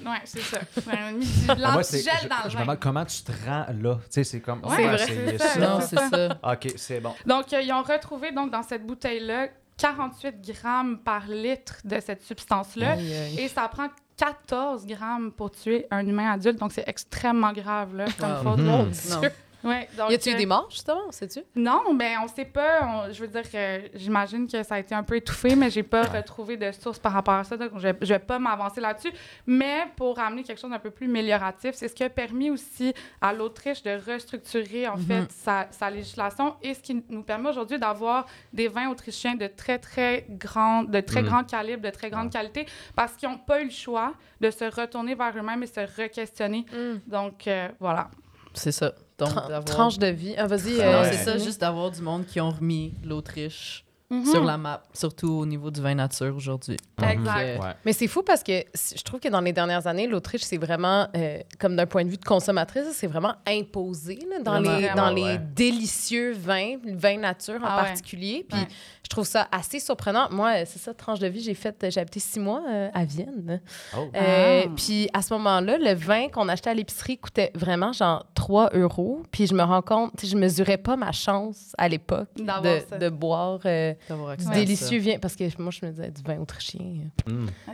[0.05, 0.59] Euh, ouais, c'est ça.
[0.87, 2.61] Ben, Ah, l'antigel dans le je me vin.
[2.61, 3.95] demande comment tu te rends là?
[4.05, 4.61] Tu sais, c'est comme.
[4.65, 5.47] Ouais, C'est vrai, c'est ça.
[5.49, 5.59] ça.
[5.59, 6.37] Non, c'est ça.
[6.51, 7.13] Ok, c'est bon.
[7.25, 12.23] Donc, euh, ils ont retrouvé donc, dans cette bouteille-là 48 grammes par litre de cette
[12.23, 12.95] substance-là.
[13.37, 16.59] Et ça prend 14 grammes pour tuer un humain adulte.
[16.59, 18.59] Donc, c'est extrêmement grave, là, comme Ah, faute.
[18.59, 18.65] mhm.
[18.65, 18.89] Mon Non.
[19.19, 19.31] Dieu.
[19.63, 21.39] Ouais, donc, Y a-tu eu euh, des morts, justement, sais-tu?
[21.55, 22.81] Non, mais on sait pas.
[23.07, 25.83] On- je veux dire, euh, j'imagine que ça a été un peu étouffé, mais j'ai
[25.83, 27.55] pas retrouvé de source par rapport à ça.
[27.57, 29.11] Donc, je, je vais pas m'avancer là-dessus.
[29.47, 32.93] Mais pour amener quelque chose d'un peu plus amélioratif, c'est ce qui a permis aussi
[33.21, 37.79] à l'Autriche de restructurer, en fait, sa, sa législation et ce qui nous permet aujourd'hui
[37.79, 41.27] d'avoir des vins autrichiens de très, très grand, de très Mhm.
[41.29, 44.65] grand calibre, de très grande qualité, parce qu'ils n'ont pas eu le choix de se
[44.65, 46.65] retourner vers eux-mêmes et se re-questionner.
[47.07, 48.09] Donc, euh, voilà.
[48.53, 48.93] C'est ça.
[49.19, 50.33] Donc, Tran- Tranche de vie.
[50.37, 50.73] Ah, vas-y.
[50.77, 53.85] Non, euh, c'est ça, juste d'avoir du monde qui ont remis l'Autriche
[54.21, 54.25] Mhm.
[54.25, 56.77] sur la map, surtout au niveau du vin nature aujourd'hui.
[57.01, 57.37] Exact.
[57.39, 57.73] Euh, Ouais.
[57.85, 61.07] Mais c'est fou parce que je trouve que dans les dernières années, l'Autriche, c'est vraiment,
[61.15, 64.77] euh, comme d'un point de vue de consommatrice, c'est vraiment imposé là, dans, Vraiment.
[64.77, 65.41] les, dans Ouais, les ouais.
[65.55, 67.83] délicieux vins, le vin nature en Ah ouais.
[67.89, 68.45] particulier.
[68.49, 68.67] Puis Ouais.
[69.03, 70.27] je trouve ça assez surprenant.
[70.31, 73.05] Moi, euh, c'est ça, tranche de vie, j'ai fait, j'ai habité six mois euh, à
[73.05, 73.61] Vienne.
[73.97, 74.09] Oh.
[74.15, 74.69] Euh, Ah.
[74.75, 79.23] Puis à ce moment-là, le vin qu'on achetait à l'épicerie coûtait vraiment genre 3 euros.
[79.31, 83.59] Puis je me rends compte, je mesurais pas ma chance à l'époque de, de boire
[83.65, 85.17] euh, du délicieux vin.
[85.19, 86.81] Parce que moi, je me disais du vin autrichien.
[87.27, 87.47] Mm.
[87.67, 87.71] a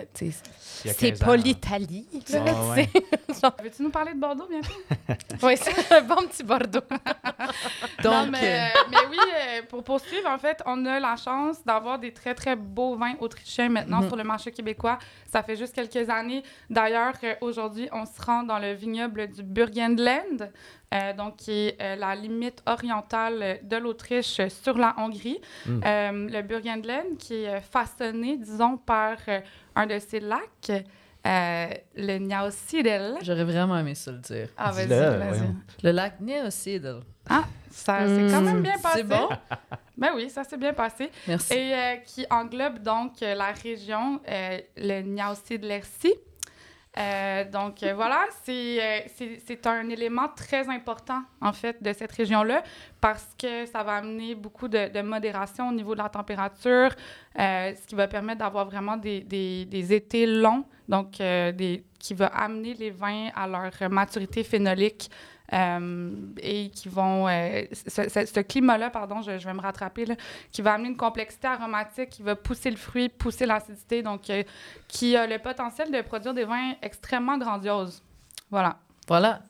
[0.59, 1.25] C'est 15 ans.
[1.25, 2.07] pas l'Italie.
[2.33, 2.89] Ah, ouais.
[3.63, 4.73] Veux-tu nous parler de Bordeaux bientôt?
[5.43, 6.79] Oui, c'est un bon petit Bordeaux.
[8.03, 11.15] Donc, Non, mais, euh, euh, mais oui, euh, pour poursuivre, en fait, on a la
[11.15, 14.07] chance d'avoir des très, très beaux vins autrichiens maintenant Mhm.
[14.07, 14.97] sur le marché québécois.
[15.31, 16.43] Ça fait juste quelques années.
[16.69, 20.51] D'ailleurs, euh, aujourd'hui, on se rend dans le vignoble du Burgenland,
[20.93, 25.39] euh, donc qui est euh, la limite orientale de l'Autriche sur la Hongrie.
[25.65, 25.81] Mm.
[25.85, 29.17] Euh, le Burgenland, qui est façonné, disons, par
[29.75, 30.83] un de ses lacs,
[31.27, 33.15] euh, le Niausidel.
[33.21, 34.49] j'aurais vraiment aimé ça le dire.
[34.57, 35.53] Ah, vas-y, vas-y.
[35.83, 37.01] Le lac Neocidal.
[37.71, 38.97] Ça s'est quand même bien passé.
[38.97, 39.29] C'est bon?
[39.99, 41.11] Ben oui, ça s'est bien passé.
[41.27, 41.53] Merci.
[41.53, 45.01] Et euh, qui englobe donc euh, la région, euh, le
[45.57, 46.13] l'Ercy.
[46.97, 51.93] Euh, donc euh, voilà, c'est euh, c'est- c'est un élément très important en fait de
[51.93, 52.63] cette région-là
[52.99, 56.89] parce que ça va amener beaucoup de, de modération au niveau de la température,
[57.37, 61.11] ce qui va permettre d'avoir vraiment des, des, des étés longs, donc
[61.99, 65.11] qui va amener les vins à leur maturité phénolique
[65.51, 67.27] et qui vont...
[67.27, 70.15] euh, ce, ce- ce climat-là, pardon, je, je vais me rattraper, là,
[70.51, 74.43] qui va amener une complexité aromatique, qui va pousser le fruit, pousser l'acidité, donc euh,
[74.87, 78.01] qui a le potentiel de produire des vins extrêmement grandioses.
[78.51, 78.77] Voilà.
[79.07, 79.41] Voilà.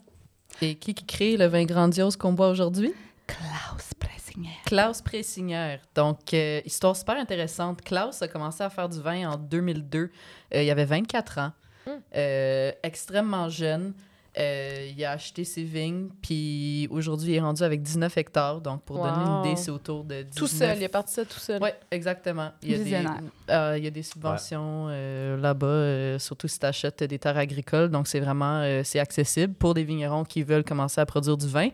[0.61, 2.93] Et qui qui crée le vin grandiose qu'on boit aujourd'hui?
[3.27, 4.49] Klaus Pressinger.
[4.65, 5.77] Klaus Pressinger.
[5.93, 7.81] Donc, euh, histoire super intéressante.
[7.83, 10.09] Klaus a commencé à faire du vin en 2002.
[10.55, 11.51] Euh, il avait 24 ans.
[11.85, 11.91] Hmm.
[12.15, 13.93] Euh, extrêmement jeune.
[14.39, 18.61] Euh, il a acheté ses vignes, puis aujourd'hui, il est rendu avec 19 hectares.
[18.61, 20.33] Donc, pour donner une idée, c'est autour de 19...
[20.35, 21.59] Tout seul, il est parti ça tout seul.
[21.61, 22.51] Oui, exactement.
[22.63, 23.19] Il y a des, Visionnaire.
[23.49, 27.37] euh, il y a des subventions euh, là-bas, euh, surtout si tu achètes des terres
[27.37, 27.89] agricoles.
[27.89, 31.47] Donc, c'est vraiment euh, c'est accessible pour des vignerons qui veulent commencer à produire du
[31.47, 31.69] vin.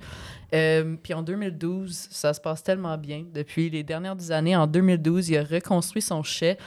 [0.54, 3.26] Euh, puis en 2012, ça se passe tellement bien.
[3.34, 6.58] Depuis les dernières années, en 2012, il a reconstruit son chai.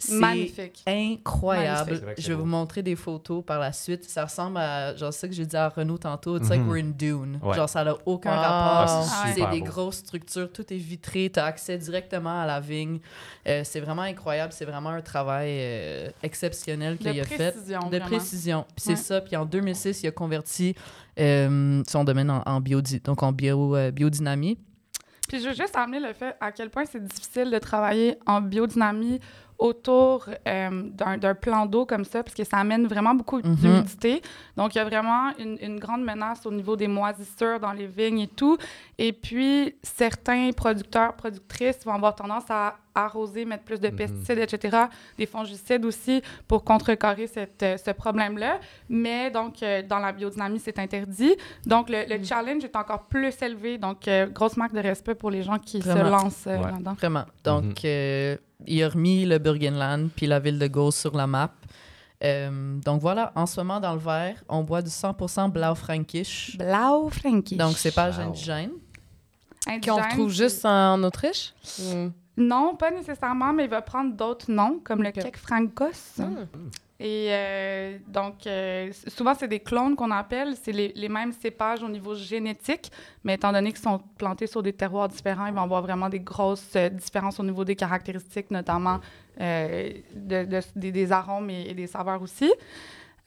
[0.00, 0.82] C'est Magnifique.
[0.86, 1.90] incroyable.
[1.92, 2.24] Magnifique.
[2.24, 4.04] Je vais vous montrer des photos par la suite.
[4.08, 6.68] Ça ressemble à, genre, ça que j'ai dit à Renaud tantôt, it's like Mhm.
[6.68, 7.40] we're in Dune.
[7.42, 7.54] Ouais.
[7.56, 8.36] Genre, ça n'a aucun Wow.
[8.40, 9.08] rapport.
[9.10, 9.64] Ah, c'est des beau.
[9.66, 13.00] grosses structures, tout est vitré, tu as accès directement à la vigne.
[13.46, 17.50] Euh, c'est vraiment incroyable, c'est vraiment un travail euh, exceptionnel De qu'il a fait.
[17.52, 18.06] précision, De vraiment.
[18.06, 18.64] précision.
[18.76, 18.96] Puis c'est Ouais.
[18.96, 19.20] ça.
[19.20, 20.74] Puis en 2006, il a converti
[21.18, 24.56] euh, son domaine en, en biodi- donc en bio, euh, biodynamie.
[25.28, 28.40] Puis je veux juste amener le fait à quel point c'est difficile de travailler en
[28.40, 29.18] biodynamie
[29.58, 33.54] autour euh, d'un d'un plan d'eau comme ça, parce que ça amène vraiment beaucoup Mhm.
[33.56, 34.22] d'humidité.
[34.56, 37.86] Donc, il y a vraiment une, une grande menace au niveau des moisissures dans les
[37.86, 38.56] vignes et tout.
[38.98, 43.96] Et puis, certains producteurs, productrices vont avoir tendance à arroser, mettre plus de Mhm.
[43.96, 44.76] pesticides, etc.,
[45.16, 48.58] des fongicides aussi, pour contrecarrer cette, euh, ce problème-là.
[48.88, 51.34] Mais donc, euh, dans la biodynamie, c'est interdit.
[51.64, 53.78] Donc, le, le challenge est encore plus élevé.
[53.78, 56.70] Donc, euh, grosse marque de respect pour les gens qui se lancent euh, Ouais.
[56.72, 56.94] là-dedans.
[56.94, 57.24] Vraiment.
[57.44, 57.74] Donc, Mhm.
[57.84, 61.52] euh, il a remis le Burgenland puis la ville de Gauss sur la map.
[62.24, 66.56] Euh, donc voilà, en ce moment dans le verre, on boit du 100% Blau-Frankisch.
[66.58, 67.56] Blau Frankie.
[67.56, 68.24] Donc cépage Wow.
[68.24, 68.70] indigène.
[69.84, 71.52] Qu'on retrouve juste en Autriche?
[72.36, 75.10] Non, pas nécessairement, mais il va prendre d'autres noms, comme le.
[75.10, 76.16] Kek Frankos.
[76.18, 76.46] Hmm.
[77.00, 80.56] Et euh, donc, euh, souvent, c'est des clones qu'on appelle.
[80.60, 82.90] C'est les, les mêmes cépages au niveau génétique,
[83.22, 86.18] mais étant donné qu'ils sont plantés sur des terroirs différents, ils vont avoir vraiment des
[86.18, 88.98] grosses euh, différences au niveau des caractéristiques, notamment
[89.38, 92.52] de- de- des, des arômes et, et des saveurs aussi.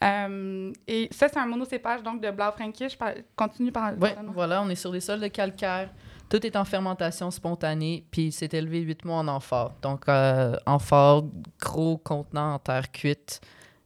[0.03, 2.97] Et ça, c'est un monocépage, donc, de Blaufränkisch.
[2.97, 3.93] Par- Continue par...
[4.01, 5.89] Oui, voilà, on est sur des sols de calcaire.
[6.27, 9.73] Tout est en fermentation spontanée, puis c'est élevé huit mois en amphore.
[9.81, 10.05] Donc,
[10.65, 11.25] amphore,
[11.59, 13.39] gros contenant en terre cuite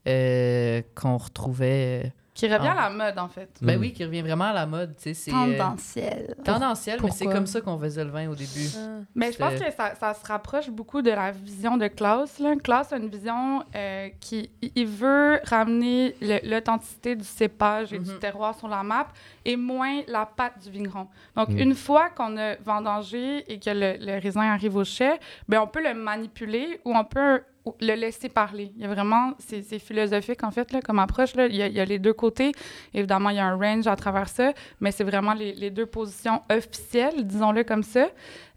[0.07, 2.03] euh, qu'on retrouvait.
[2.05, 2.85] euh, Qui revient Ah.
[2.87, 3.49] à la mode, en fait.
[3.61, 3.81] Ben Mm.
[3.81, 4.93] oui, qui revient vraiment à la mode.
[4.97, 6.35] tu sais, C'est euh, Tendanciel.
[6.43, 8.67] tendanciel, mais c'est comme ça qu'on faisait le vin au début.
[9.15, 12.39] Mais je pense que ça, ça se rapproche beaucoup de la vision de Klaus.
[12.39, 12.55] Là.
[12.61, 18.11] Klaus a une vision euh, qui il- veut ramener le- l'authenticité du cépage et du
[18.11, 18.19] Mhm.
[18.19, 19.07] terroir sur la map
[19.45, 21.07] et moins la pâte du vigneron.
[21.37, 21.57] Donc, Mhm.
[21.59, 25.13] une fois qu'on a vendangé et que le, le raisin arrive au chai,
[25.47, 27.41] ben on peut le manipuler ou on peut
[27.81, 28.71] le laisser parler.
[28.75, 31.35] Il y a vraiment, c'est philosophique en fait là, comme approche.
[31.35, 31.47] Là.
[31.47, 32.51] Il, y a, il y a les deux côtés.
[32.93, 35.85] Évidemment, il y a un range à travers ça, mais c'est vraiment les, les deux
[35.85, 38.07] positions officielles, disons-le comme ça.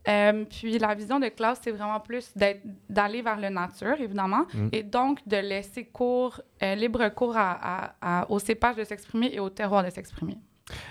[0.08, 2.32] Euh, puis la vision de Klaus, c'est vraiment plus
[2.88, 4.68] d'aller vers le nature, évidemment, Mm.
[4.72, 7.50] et donc de laisser cours, euh, libre cours à,
[7.90, 10.38] à- à- au cépage de s'exprimer et au terroir de s'exprimer.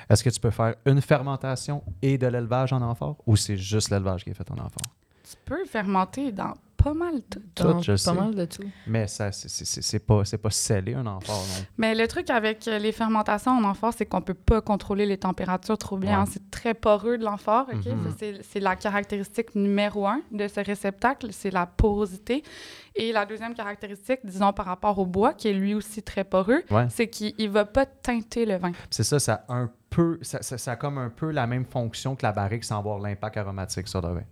[0.09, 3.89] Est-ce que tu peux faire une fermentation et de l'élevage en amphore ou c'est juste
[3.89, 4.93] l'élevage qui est fait en amphore?
[5.23, 6.53] Tu peux fermenter dans
[6.87, 7.41] pas mal tout.
[7.55, 8.13] Tout, Donc, je pas sais.
[8.13, 8.63] mal de tout.
[8.87, 11.65] Mais ça, c'est- pas, c'est pas scellé un amphore, non?
[11.77, 15.17] Mais le truc avec euh, les fermentations en amphore, c'est qu'on peut pas contrôler les
[15.17, 16.11] températures trop bien.
[16.11, 16.15] Ouais.
[16.21, 16.25] hein.
[16.31, 17.67] C'est très poreux de l'amphore.
[17.73, 17.85] ok?
[17.85, 18.15] Mhm.
[18.17, 22.43] C'est- C'est la caractéristique numéro un de ce réceptacle, c'est la porosité.
[22.95, 26.63] Et la deuxième caractéristique, disons par rapport au bois, qui est lui aussi très poreux,
[26.71, 26.87] Ouais.
[26.89, 28.71] c'est qu'il ne va pas teinter le vin.
[28.89, 31.65] C'est ça, ça a un peu, ça, ça- ça a comme un peu la même
[31.65, 34.23] fonction que la barrique sans avoir l'impact aromatique sur le vin.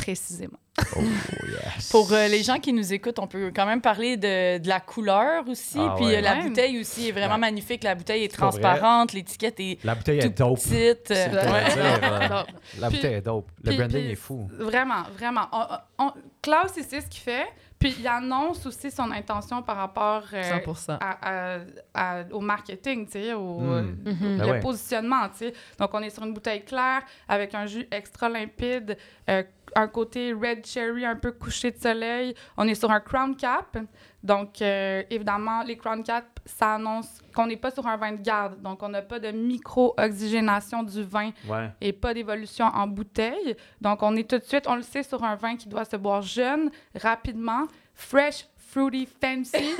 [0.00, 0.58] Précisément.
[0.96, 1.00] Oh
[1.76, 1.90] yes.
[1.90, 4.80] Pour euh, les gens qui nous écoutent, on peut quand même parler de, de la
[4.80, 5.78] couleur aussi.
[5.78, 6.16] Ah puis ouais.
[6.16, 6.48] euh, la Ouais.
[6.48, 7.40] bouteille aussi est vraiment Ouais.
[7.40, 7.84] magnifique.
[7.84, 10.58] La bouteille est transparente, l'étiquette est La bouteille est dope.
[10.58, 11.10] petite.
[11.10, 12.46] Euh, dire,
[12.78, 13.48] La Puis- bouteille est dope.
[13.62, 14.48] Le puis- branding puis est fou.
[14.58, 15.48] Vraiment, vraiment.
[15.52, 17.46] On- on- Klaus, sait ce qu'il fait.
[17.80, 20.98] Puis il annonce aussi son intention par rapport euh, 100%.
[21.00, 21.58] à- à-
[21.94, 23.72] à- au marketing, tu sais, au Mm.
[23.72, 24.60] euh, Ben le ouais.
[24.60, 25.54] positionnement, tu sais.
[25.78, 28.98] Donc, on est sur une bouteille claire avec un jus extra limpide,
[29.30, 29.42] euh,
[29.74, 32.34] un côté red cherry un peu couché de soleil.
[32.58, 33.78] On est sur un crown cap.
[34.22, 38.22] Donc, euh, évidemment, les crown cap, ça annonce qu'on n'est pas sur un vin de
[38.22, 38.60] garde.
[38.60, 41.70] Donc, on n'a pas de micro-oxygénation du vin Ouais.
[41.80, 43.56] et pas d'évolution en bouteille.
[43.80, 45.96] Donc, on est tout de suite, on le sait, sur un vin qui doit se
[45.96, 49.52] boire jeune, rapidement, fresh, fruity, fancy.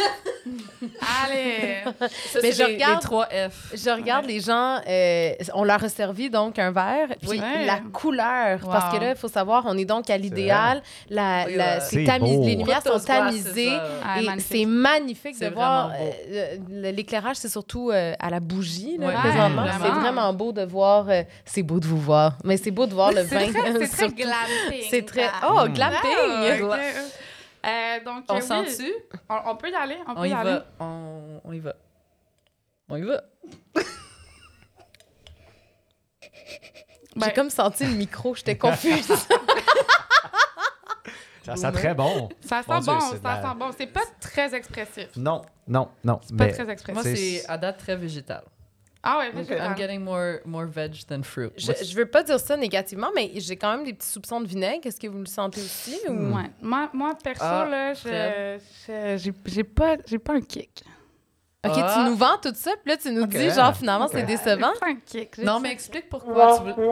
[1.25, 1.83] Allez!
[2.33, 3.73] Ça, Mais je les, regarde- les 3 F.
[3.75, 7.41] Je regarde les gens, euh, on leur a servi donc un verre, puis Oui.
[7.67, 11.55] la couleur, parce que là, il faut savoir, on est donc à l'idéal, la, Oui,
[11.57, 11.81] la- ouais.
[11.89, 13.71] c'est tamis- les lumières sont tamisées.
[14.05, 14.49] Ah, Et magnifique.
[14.51, 15.91] c'est magnifique de voir.
[15.91, 19.15] euh, euh, L'éclairage, c'est surtout euh, à la bougie, là, Ouais.
[19.15, 19.65] présentement.
[19.83, 20.33] C'est vraiment.
[20.33, 21.07] beau de voir.
[21.09, 23.41] euh, c'est beau de vous voir, mais c'est beau de voir le vin.
[23.81, 24.87] c'est très glamping.
[24.91, 25.29] C'est très.
[25.49, 25.73] Oh, Mm.
[25.75, 26.69] glamping!
[27.67, 28.93] Euh, donc, On euh, oui, dessus?
[29.29, 29.97] on, on peut y aller.
[30.07, 30.51] On, On peut y y aller.
[30.51, 30.65] va.
[30.81, 31.75] On, on y va.
[32.89, 33.23] On y va.
[37.17, 39.07] Ben, J'ai comme senti le micro, j'étais confuse.
[41.45, 42.29] Ça sent très bon.
[42.43, 43.71] Ça sent Dieu, bon, ça la- sent bon.
[43.77, 45.09] C'est pas très expressif.
[45.17, 46.21] Non, non, non.
[46.23, 46.95] C'est pas très expressif.
[46.95, 48.45] Moi, C'est- c'est à date très végétal.
[49.03, 51.51] Ah ouais, I'm getting more, more veg than fruit.
[51.57, 54.47] Je, je veux pas dire ça négativement, mais j'ai quand même des petits soupçons de
[54.47, 54.87] vinaigre.
[54.87, 55.97] Est-ce que vous le sentez aussi?
[56.09, 56.51] ou- Ouais.
[56.61, 58.61] Moi, moi, perso, Ah, là, Fred?
[58.87, 60.85] je- je- j'ai j'ai pas, j'ai pas un kick.
[61.63, 61.93] OK, Ah.
[61.95, 64.71] tu nous vends tout ça, puis là, tu nous dis, genre, finalement, c'est décevant.
[64.73, 65.35] J'ai pas un kick.
[65.37, 66.87] J'ai- Non, mais explique pourquoi tu veux...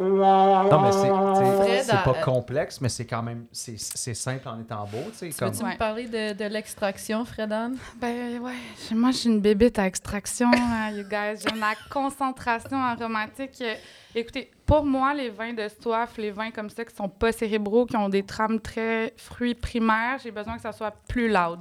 [0.00, 4.98] Non, mais c'est- pas complexe, mais c'est quand même c'est c'est simple en étant beau.
[5.18, 5.50] tu Comme...
[5.50, 5.72] veux-tu Ouais.
[5.74, 7.72] me parler de, de l'extraction, Fredan?
[7.96, 8.52] Ben ouais,
[8.88, 11.42] je- moi je suis une bébête à extraction, hein, you guys.
[11.46, 13.58] J'aime la concentration aromatique.
[13.60, 13.74] Euh,
[14.12, 17.86] Écoutez, pour moi, les vins de soif, les vins comme ça qui sont pas cérébraux,
[17.86, 21.60] qui ont des trames très fruits primaires, j'ai besoin que ça soit plus loud.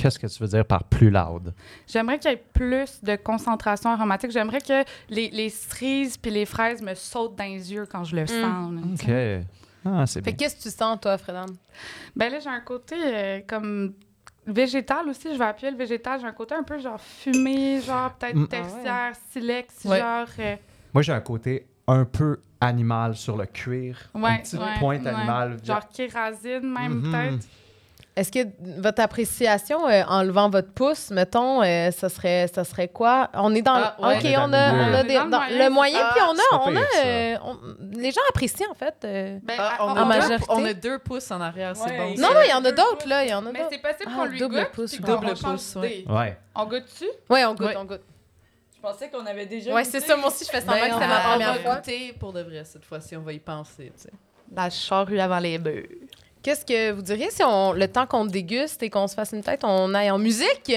[0.00, 1.52] Qu'est-ce que tu veux dire par plus loud?
[1.88, 4.30] J'aimerais qu'il y ait plus de concentration aromatique.
[4.30, 8.14] J'aimerais que les, les cerises puis les fraises me sautent dans les yeux quand je
[8.14, 8.72] le sens.
[8.72, 9.38] là, tu sais.
[9.40, 9.46] OK.
[9.86, 11.46] Ah, c'est Fait qu'est-ce que tu sens, toi, Fredan?
[12.14, 13.94] Ben là, j'ai un côté euh, comme
[14.46, 15.32] végétal aussi.
[15.32, 16.20] Je vais appuyer le végétal.
[16.20, 18.48] J'ai un côté un peu genre fumé, genre peut-être Mm.
[18.48, 19.98] tertiaire, silex, Ouais.
[19.98, 20.26] genre.
[20.38, 20.56] euh,
[20.94, 23.98] Moi, j'ai un côté un peu animal sur le cuir.
[24.14, 25.08] Ouais, une petite ouais, pointe ouais.
[25.10, 25.58] animale.
[25.64, 27.10] genre kérasine, même Mhm.
[27.12, 27.46] peut-être.
[28.18, 28.48] Est-ce que
[28.80, 33.30] votre appréciation, euh, en levant votre pouce, mettons, euh, ça, serait, ça serait quoi?
[33.34, 33.74] On est dans...
[33.76, 34.16] Ah, le- ouais.
[34.18, 36.14] OK, On on a, on a On des- dans le dans- moyen, le moyen, c'est
[36.14, 36.62] puis on a...
[36.68, 37.58] On a euh, on-
[37.96, 38.94] les gens apprécient, en fait.
[39.04, 39.38] euh.
[39.42, 40.36] Ben, Ah, à- on, on a en majorité.
[40.38, 42.14] deux, on a deux pouces en arrière, c'est bon.
[42.18, 43.24] Non, non, il y en a d'autres, là.
[43.24, 44.70] Il y en a Mais c'est possible Ah, qu'on lui double goûte.
[44.72, 45.88] pouce, Double pouce, ouais.
[45.98, 46.12] d'idée.
[46.12, 46.38] Ouais.
[46.56, 47.06] On goûte-tu?
[47.30, 48.02] Oui, on goûte, on goûte.
[48.74, 49.72] Je pensais qu'on avait déjà.
[49.74, 50.16] Ouais, c'est ça.
[50.16, 51.74] Moi aussi, je fais semblant Ben, que on c'était ma va- on première va fois.
[51.76, 54.10] goûter pour de vrai cette fois-ci, on va y penser, tu sais.
[54.56, 55.86] La charrue avant les bœufs.
[56.48, 59.42] Qu'est-ce que vous diriez si on, le temps qu'on déguste et qu'on se fasse une
[59.42, 60.72] tête, on aille en musique?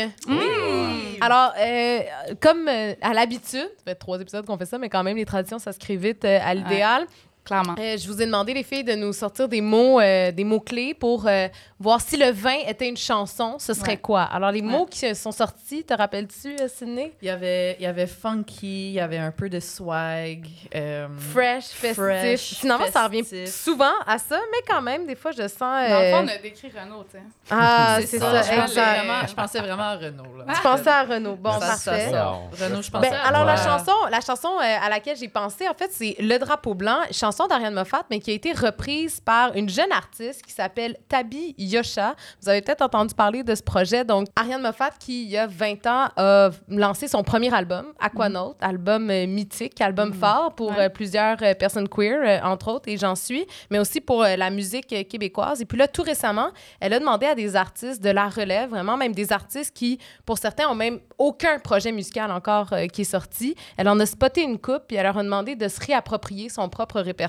[1.22, 2.00] Alors, euh,
[2.42, 5.24] comme euh, à l'habitude, ça fait trois épisodes qu'on fait ça, mais quand même, les
[5.24, 7.08] traditions, ça se crée vite euh, à l'idéal.
[7.44, 7.76] Clairement.
[7.80, 10.94] Euh, je vous ai demandé, les filles, de nous sortir des mots, euh, des mots-clés
[10.94, 11.48] pour euh,
[11.80, 13.98] voir si le vin était une chanson, ce serait Ouais.
[13.98, 14.22] quoi?
[14.24, 17.14] Alors, les mots qui sont sortis, te rappelles-tu, Sydney?
[17.22, 20.46] Il y avait, il y avait funky, il y avait un peu de swag.
[20.76, 21.96] euh, Fresh, festif.
[22.04, 25.60] Fresh, Finalement, ça revient souvent à ça, mais quand même, des fois, je sens...
[25.60, 27.24] Dans le fond, on a décrit Renault, tu sais.
[27.50, 28.32] Ah, c'est ça.
[28.32, 28.98] ça, je, pensais exact.
[29.04, 30.38] vraiment, je pensais vraiment à Renault.
[30.38, 30.54] Là.
[30.54, 31.36] Tu pensais à Renaud.
[31.38, 32.12] Bon, Ça- ça parfait.
[32.12, 32.50] sort.
[32.62, 35.68] Renault, je pensais Ben, à alors, la chanson, la chanson euh, à laquelle j'ai pensé,
[35.68, 39.56] en fait, c'est Le drapeau blanc, chanson d'Ariane Moffat, mais qui a été reprise par
[39.56, 42.16] une jeune artiste qui s'appelle Tabi Yosha.
[42.42, 44.04] Vous avez peut-être entendu parler de ce projet.
[44.04, 48.56] Donc, Ariane Moffat, qui, il y a 20 ans, a lancé son premier album, Aquanaut,
[48.62, 50.86] album euh, mythique, album fort pour Ouais.
[50.86, 54.88] euh, plusieurs euh, personnes queer, entre autres, et j'en suis, mais aussi pour la musique
[55.08, 55.62] québécoise.
[55.62, 58.98] Et puis là, tout récemment, elle a demandé à des artistes de la relève, vraiment
[58.98, 63.06] même des artistes qui, pour certains, ont même aucun projet musical encore euh, qui est
[63.06, 63.56] sorti.
[63.78, 66.68] Elle en a spoté une coupe, puis elle leur a demandé de se réapproprier son
[66.70, 67.21] propre répertoire.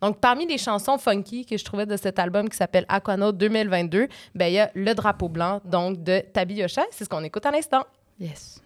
[0.00, 4.08] Donc, parmi les chansons funky que je trouvais de cet album qui s'appelle Aquanaut 2022,
[4.34, 6.82] ben, il y a Le drapeau blanc, donc de Tabi Yosha.
[6.90, 7.84] C'est ce qu'on écoute à l'instant.
[8.18, 8.63] Yes.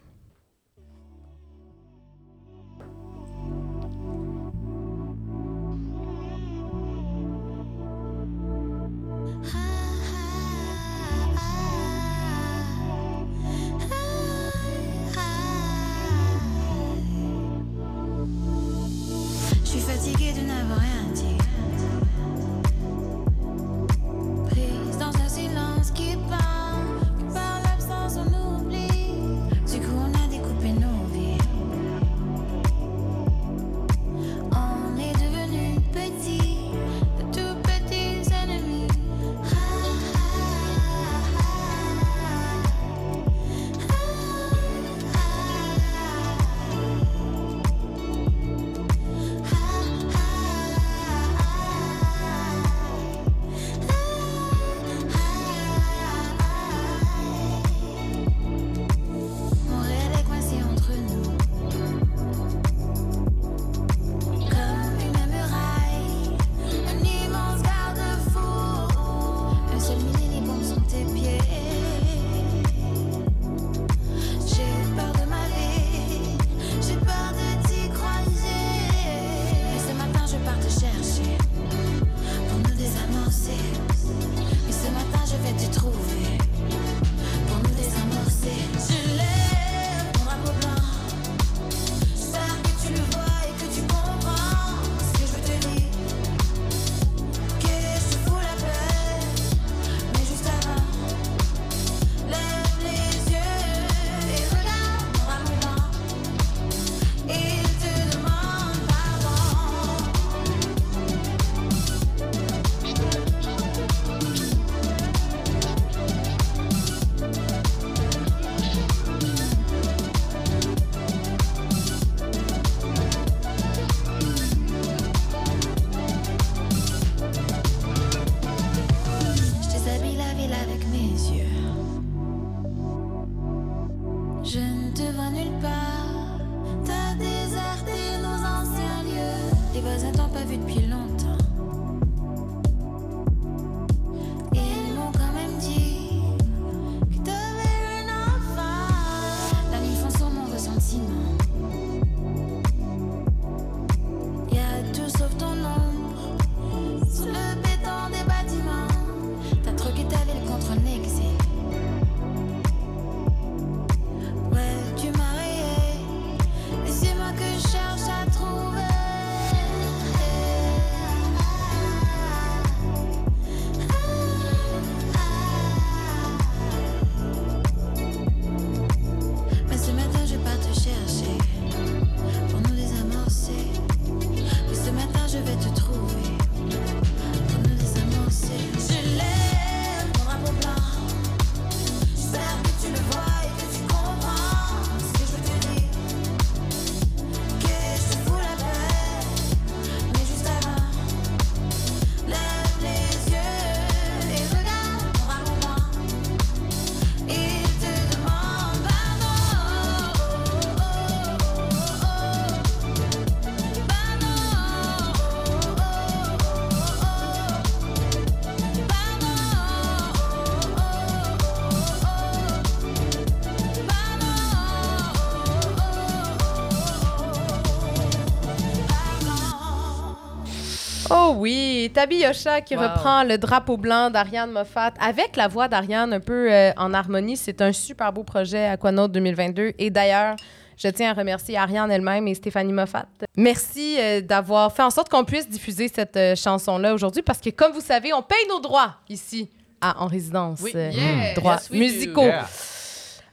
[231.30, 232.82] Oh oui, Tabi Yosha qui Wow.
[232.84, 237.36] reprend le drapeau blanc d'Ariane Moffat avec la voix d'Ariane un peu euh, en harmonie.
[237.36, 239.72] C'est un super beau projet Aquanaut 2022.
[239.78, 240.36] Et d'ailleurs,
[240.78, 243.04] je tiens à remercier Ariane elle-même et Stéphanie Moffat.
[243.36, 247.50] Merci euh, d'avoir fait en sorte qu'on puisse diffuser cette euh, chanson-là aujourd'hui parce que,
[247.50, 249.50] comme vous savez, on paye nos droits ici
[249.82, 250.60] à En Résidence.
[250.62, 250.72] Oui.
[250.74, 251.34] Euh, Yeah.
[251.34, 252.22] Droits Yes, musicaux.
[252.22, 252.46] Yeah.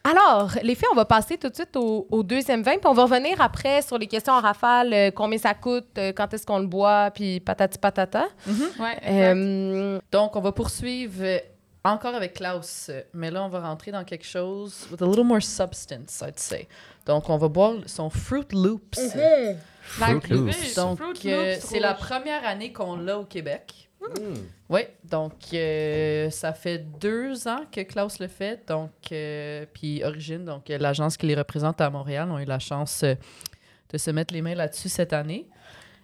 [0.07, 2.93] Alors, les filles, on va passer tout de suite au, au deuxième vin, puis on
[2.93, 6.45] va revenir après sur les questions en rafale, euh, combien ça coûte, euh, quand est-ce
[6.45, 8.25] qu'on le boit, puis patati patata.
[8.47, 9.09] Ouais, exact.
[9.09, 11.23] Euh, Donc, on va poursuivre
[11.83, 15.41] encore avec Klaus, mais là, on va rentrer dans quelque chose with a little more
[15.41, 16.67] substance, I'd say.
[17.05, 18.99] Donc, on va boire son Fruit Loops.
[19.99, 20.75] La Fruit Loops.
[20.75, 23.84] Donc, euh, c'est la première année qu'on l'a au Québec.
[24.13, 24.35] Hmm.
[24.69, 28.67] Oui, donc euh, ça fait deux ans que Klaus le fait.
[28.67, 32.59] Donc, euh, puis Origine, donc euh, l'agence qui les représente à Montréal, ont eu la
[32.59, 35.47] chance de se mettre les mains là-dessus cette année.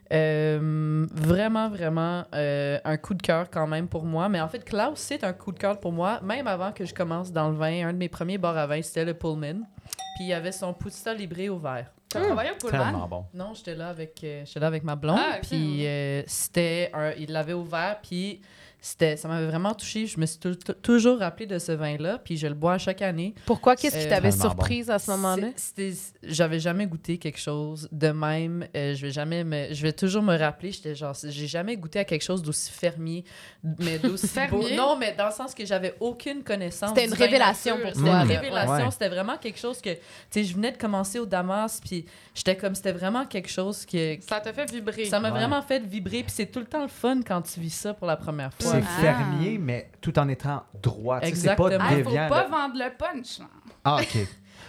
[0.10, 4.30] Vraiment, vraiment un coup de cœur quand même pour moi.
[4.30, 6.20] Mais en fait, Klaus, c'est un coup de cœur pour moi.
[6.22, 8.82] Même avant que je commence dans le vin, un de mes premiers bars à vin,
[8.82, 9.62] c'était le Pullman.
[10.16, 11.92] Puis il y avait son Pusta Libré au verre.
[12.12, 12.84] T'as travaillé au Pullman?
[12.84, 13.26] Tellement bon.
[13.34, 17.12] Non, j'étais là avec euh, j'étais là avec ma blonde, Ah, puis euh, c'était un
[17.18, 18.42] il l'avait ouvert puis
[18.84, 21.98] c'était ça m'avait vraiment touché, je me suis tou- tou- toujours rappelé de ce vin
[21.98, 23.36] là, puis je le bois à chaque année.
[23.46, 23.76] pourquoi?
[23.76, 25.50] Qu'est-ce qui Euh, t'avait surprise à ce moment-là?
[26.24, 30.24] J'avais jamais goûté quelque chose de même, euh, je vais jamais me je vais toujours
[30.24, 33.24] me rappeler, j'étais genre j'ai jamais goûté à quelque chose d'aussi fermier
[33.64, 34.34] mais d'aussi beau.
[34.34, 34.76] Fermier?
[34.76, 38.22] Non, mais dans le sens que j'avais aucune connaissance C'était une révélation pour C'était toi,
[38.24, 38.40] une là.
[38.40, 38.92] révélation, Ouais.
[38.92, 40.00] c'était vraiment quelque chose que tu
[40.32, 44.18] sais je venais de commencer au Damas puis j'étais comme c'était vraiment quelque chose que
[44.22, 45.06] Ça t'a fait vibrer.
[45.06, 45.38] ça m'a Ouais.
[45.40, 48.08] vraiment fait vibrer, puis c'est tout le temps le fun quand tu vis ça pour
[48.08, 48.71] la première fois.
[48.72, 49.02] C'est Ah.
[49.02, 51.20] fermier, mais tout en étant droit.
[51.22, 51.84] Tu sais, C'est pas Exactement.
[51.84, 52.30] Ah, faut déviant.
[52.30, 52.48] pas là.
[52.50, 53.40] vendre le punch.
[53.84, 54.18] Ah, OK.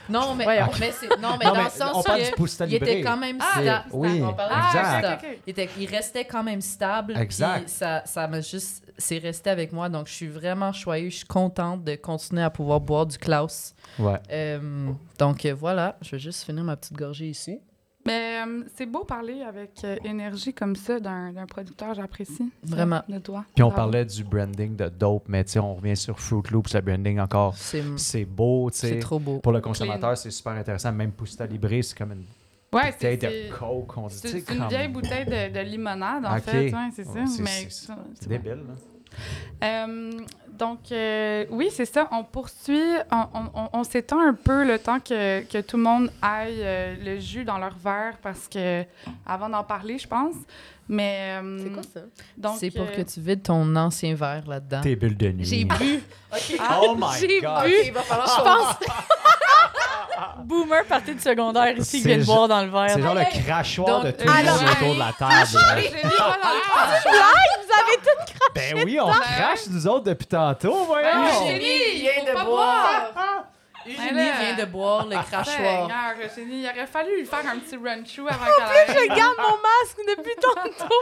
[0.09, 0.67] Non, mais, Voyons.
[0.81, 3.17] mais c'est non, mais Non, dans mais le sens on parle que il était quand
[3.17, 3.85] même Ah, stable.
[3.93, 5.01] oui, on Ah, du exact.
[5.01, 5.13] Pusta.
[5.15, 5.39] ok, ok.
[5.47, 7.17] Il, était- il restait quand même stable.
[7.17, 7.69] Exact.
[7.69, 9.89] Ça, ça m'a juste, c'est resté avec moi.
[9.89, 11.13] Donc, je suis vraiment choyeuse.
[11.13, 13.75] Je suis contente de continuer à pouvoir boire du Klaus.
[13.99, 14.19] Ouais.
[14.33, 15.97] Euh, donc, euh, voilà.
[16.03, 17.61] Je vais juste finir ma petite gorgée ici.
[18.05, 22.51] Mais euh, c'est beau parler avec euh, énergie comme ça d'un d'un producteur, j'apprécie.
[22.65, 23.03] Vraiment.
[23.09, 23.45] De toi.
[23.55, 26.75] Puis on parlait du branding de dope, mais tu sais, on revient sur Fruit Loops,
[26.75, 27.55] le branding encore.
[27.57, 28.99] C'est, C'est beau, tu c'est sais.
[28.99, 29.39] trop beau.
[29.39, 30.91] Pour le consommateur, c'est super intéressant.
[30.93, 32.25] Même Pusta Libre, c'est comme une
[32.73, 34.15] Ouais, c'est bouteille c'est- de coke, on dit.
[34.17, 36.73] c'est- c'est une comme- vieille bouteille de, de limonade, en fait.
[36.73, 37.13] Ouais, c'est ça.
[37.13, 38.75] Ouais, c'est- mais c'est- C'est débile, là.
[39.65, 40.11] Euh,
[40.49, 42.09] donc, euh, oui, c'est ça.
[42.13, 43.25] On poursuit, on,
[43.55, 47.19] on- on- s'étend un peu le temps que, que tout le monde aille euh, le
[47.21, 48.85] jus dans leur verre parce que,
[49.27, 50.35] avant d'en parler, je pense.
[50.89, 51.39] Mais.
[51.43, 52.01] euh, C'est quoi ça?
[52.37, 54.81] donc, c'est pour euh, que tu vides ton ancien verre là-dedans.
[54.83, 55.45] Tes bulles de nuit.
[55.45, 56.01] J'ai bu.
[56.83, 57.65] Oh my J'ai God!
[57.65, 57.73] bu.
[57.87, 58.89] il va falloir Je pense
[60.45, 62.91] Boomer partie de secondaire ici qui vient de boire dans le verre.
[62.91, 65.35] C'est genre le crachoir de Donc, tout le alors- monde autour de la table.
[65.53, 66.09] le
[67.63, 71.09] vous avez tout Ben oui, on crache nous autres depuis tantôt, voyons!
[71.15, 71.45] Oh.
[71.45, 73.13] Eugénie il vient de boire.
[73.85, 75.45] Eugénie Mais là- vient de boire le crachoir.
[75.47, 79.57] Seigneur, Eugénie, il aurait fallu lui faire un petit run-through avant qu'elle Je garde mon
[79.57, 80.95] masque depuis tantôt.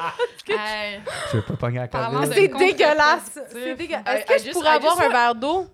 [1.33, 1.89] Je veux pas pogner la
[2.33, 3.39] C'est dégueulasse.
[3.55, 5.67] Est-ce que je pourrais avoir un verre d'eau?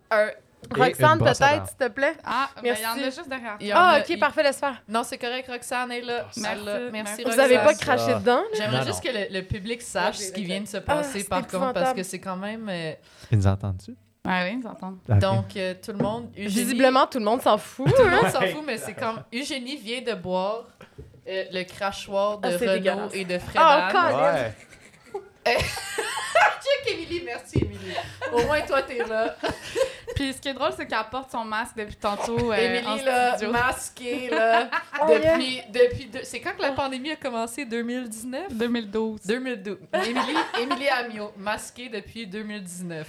[0.74, 2.14] Roxane, peut-être, s'il te plaît?
[2.24, 3.04] Ah, mais il y en a Merci.
[3.16, 3.56] juste derrière.
[3.74, 4.82] Ah, ok, parfait, laisse faire.
[4.88, 6.26] Non, c'est correct, Roxane est là.
[6.36, 6.60] Merci.
[6.92, 7.40] Merci, Vous Roxane.
[7.44, 8.42] avez pas craché dedans?
[8.54, 11.72] J'aimerais juste que le, le public sache ce qui vient de se passer, par contre,
[11.74, 12.68] parce que c'est quand même.
[12.68, 12.92] euh,
[13.30, 13.92] Ils nous entendent-tu?
[14.26, 14.98] Ouais, oui, ils entendent.
[15.08, 15.18] Ok.
[15.18, 16.28] Donc, euh, tout le monde.
[16.36, 17.86] Eugénie- Visiblement, tout le monde s'en fout.
[17.94, 19.22] Tout le monde s'en fout, mais c'est comme.
[19.32, 20.64] Eugénie vient de boire
[21.28, 23.14] euh, le crachoir de Ah, dégueulasse.
[23.14, 23.92] et de Fred Oh, Anne.
[23.92, 24.32] Colin.
[24.34, 25.56] Ouais.
[25.56, 27.94] Check, Émilie, merci, Émilie.
[28.32, 29.36] Au moins, toi, t'es là.
[30.14, 32.52] Puis ce qui est drôle, c'est qu'elle porte son masque depuis tantôt.
[32.52, 33.52] euh, en Émilie, là, studio.
[33.52, 34.68] masquée, là.
[35.02, 35.60] Oh, depuis.
[35.70, 37.64] depuis deux- C'est quand que la pandémie a commencé?
[37.64, 39.20] 2019 2012.
[39.26, 39.76] 2012.
[39.94, 43.06] Émilie, Émilie Amiot, masquée depuis 2019.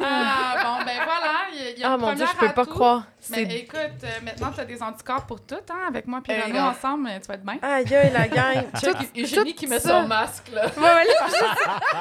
[0.00, 2.52] Ah, bon, ben voilà, il y a, il y a Ah mon dieu, je peux
[2.52, 3.04] pas croire.
[3.30, 6.42] Mais écoute, euh, maintenant, tu as des anticorps pour tout, hein, avec moi puis Eh,
[6.42, 7.58] Renaud ensemble, tu vas être bien.
[7.60, 8.66] Aïe, aïe, la gang.
[8.80, 9.88] Check, Tout- Eugénie tout qui met ça.
[10.02, 10.66] son masque, là.
[10.76, 11.54] Ouais, ouais, là,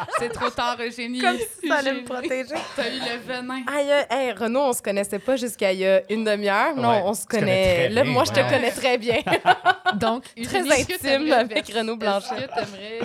[0.19, 1.19] C'est trop tard, Eugénie.
[1.19, 2.53] comme si ça allait me protéger.
[2.75, 3.63] T'as eu le venin.
[3.73, 6.75] Aïe, aïe, hey, Renaud, on se connaissait pas jusqu'à il y a une demi-heure.
[6.75, 7.89] Non, Ouais, on se connaît.
[7.89, 9.17] Là, bien, moi, je te connais très bien.
[9.95, 12.47] Donc, Très intime avec Renaud Blanchet.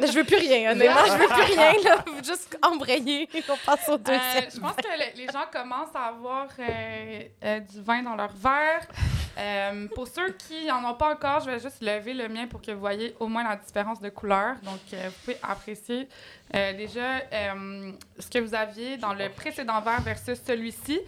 [0.00, 1.04] Je veux plus rien, honnêtement.
[1.06, 2.04] Je veux plus rien, là.
[2.24, 3.28] Juste embrayer.
[3.48, 4.50] On passe au Euh, deuxième.
[4.54, 8.32] je pense que le- les gens commencent à avoir euh, euh, du vin dans leur
[8.32, 8.86] verre.
[9.38, 12.60] Euh, pour ceux qui n'en ont pas encore, je vais juste lever le mien pour
[12.62, 14.54] que vous voyez au moins la différence de couleur.
[14.62, 16.08] Donc, euh, vous pouvez apprécier
[16.54, 21.00] euh, déjà euh, ce que vous aviez dans le précédent verre versus celui-ci.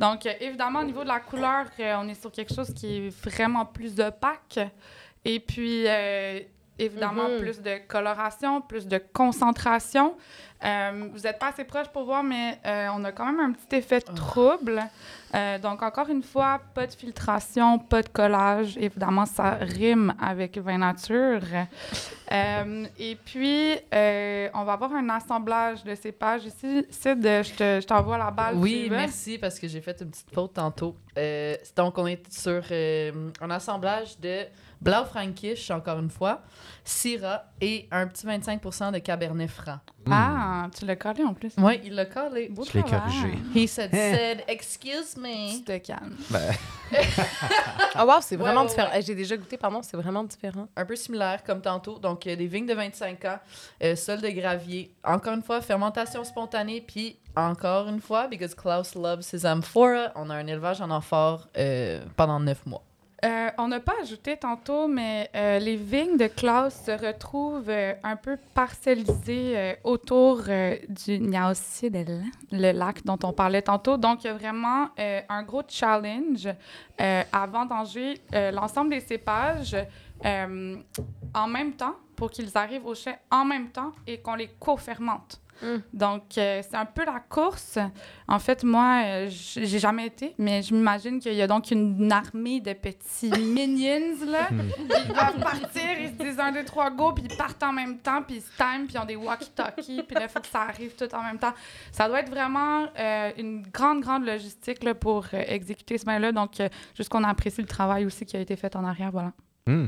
[0.00, 3.10] Donc, euh, évidemment, au niveau de la couleur, on est sur quelque chose qui est
[3.10, 4.58] vraiment plus opaque.
[5.24, 5.86] Et puis,
[6.78, 7.38] évidemment, Mhm.
[7.38, 10.16] plus de coloration, plus de concentration.
[10.62, 12.58] Vous n'êtes pas assez proche pour voir, mais
[12.94, 14.82] on a quand même un petit effet de trouble.
[15.34, 18.76] Euh, donc, encore une fois, pas de filtration, pas de collage.
[18.76, 21.40] Évidemment, ça rime avec vin nature.
[22.32, 26.86] Euh, et puis, euh, on va avoir un assemblage de cépages ici.
[26.88, 28.56] Sid, je te- je t'envoie la balle.
[28.56, 30.96] Oui, merci, parce que j'ai fait une petite faute tantôt.
[31.18, 34.44] Euh, donc, on est sur euh, un assemblage de
[34.80, 36.42] Blaufränkisch, encore une fois,
[36.84, 39.78] Syrah et un petit 25% de Cabernet Franc.
[40.10, 41.54] Ah, tu l'as collé en plus.
[41.56, 42.48] Oui, il l'a collé.
[42.50, 43.38] Beau Je l'ai corrigé.
[43.54, 45.64] He said, said, excuse Tu me.
[45.64, 46.16] te calmes.
[47.96, 48.90] Ah, wow, c'est vraiment Ouais, ouais, différent.
[49.00, 50.68] J'ai déjà goûté, pardon, c'est vraiment différent.
[50.76, 51.98] Un peu similaire comme tantôt.
[51.98, 53.38] Donc, euh, des vignes de 25 ans,
[53.82, 54.94] euh, sol de gravier.
[55.04, 56.80] Encore une fois, fermentation spontanée.
[56.86, 61.48] Puis, encore une fois, because Klaus loves his amphora, on a un élevage en amphore
[61.56, 62.82] euh, pendant 9 mois.
[63.24, 67.94] Euh, on n'a pas ajouté tantôt, mais euh, les vignes de Klaus se retrouvent euh,
[68.02, 70.42] un peu parcellisées autour
[70.88, 73.96] du Niausidel, le lac dont on parlait tantôt.
[73.96, 76.48] Donc, il y a vraiment un gros challenge
[76.98, 79.76] à vendanger l'ensemble des cépages
[80.24, 85.40] en même temps pour qu'ils arrivent au chai en même temps et qu'on les co-fermente.
[85.62, 85.76] Mm.
[85.92, 87.78] Donc, euh, c'est un peu la course.
[88.28, 92.10] En fait, moi, euh, j'ai jamais été, mais je m'imagine qu'il y a donc une
[92.10, 94.48] armée de petits minions, là.
[94.50, 97.98] ils doivent partir, ils se disent un, deux, trois, go, puis ils partent en même
[97.98, 100.46] temps, puis ils se time, puis ils ont des walkie-talkies, puis là, il faut que
[100.46, 101.52] ça arrive tout en même temps.
[101.92, 106.32] Ça doit être vraiment euh, une grande, grande logistique là, pour euh, exécuter ce vin-là.
[106.32, 109.32] Donc, euh, juste qu'on apprécie le travail aussi qui a été fait en arrière, voilà.
[109.66, 109.86] Hmm.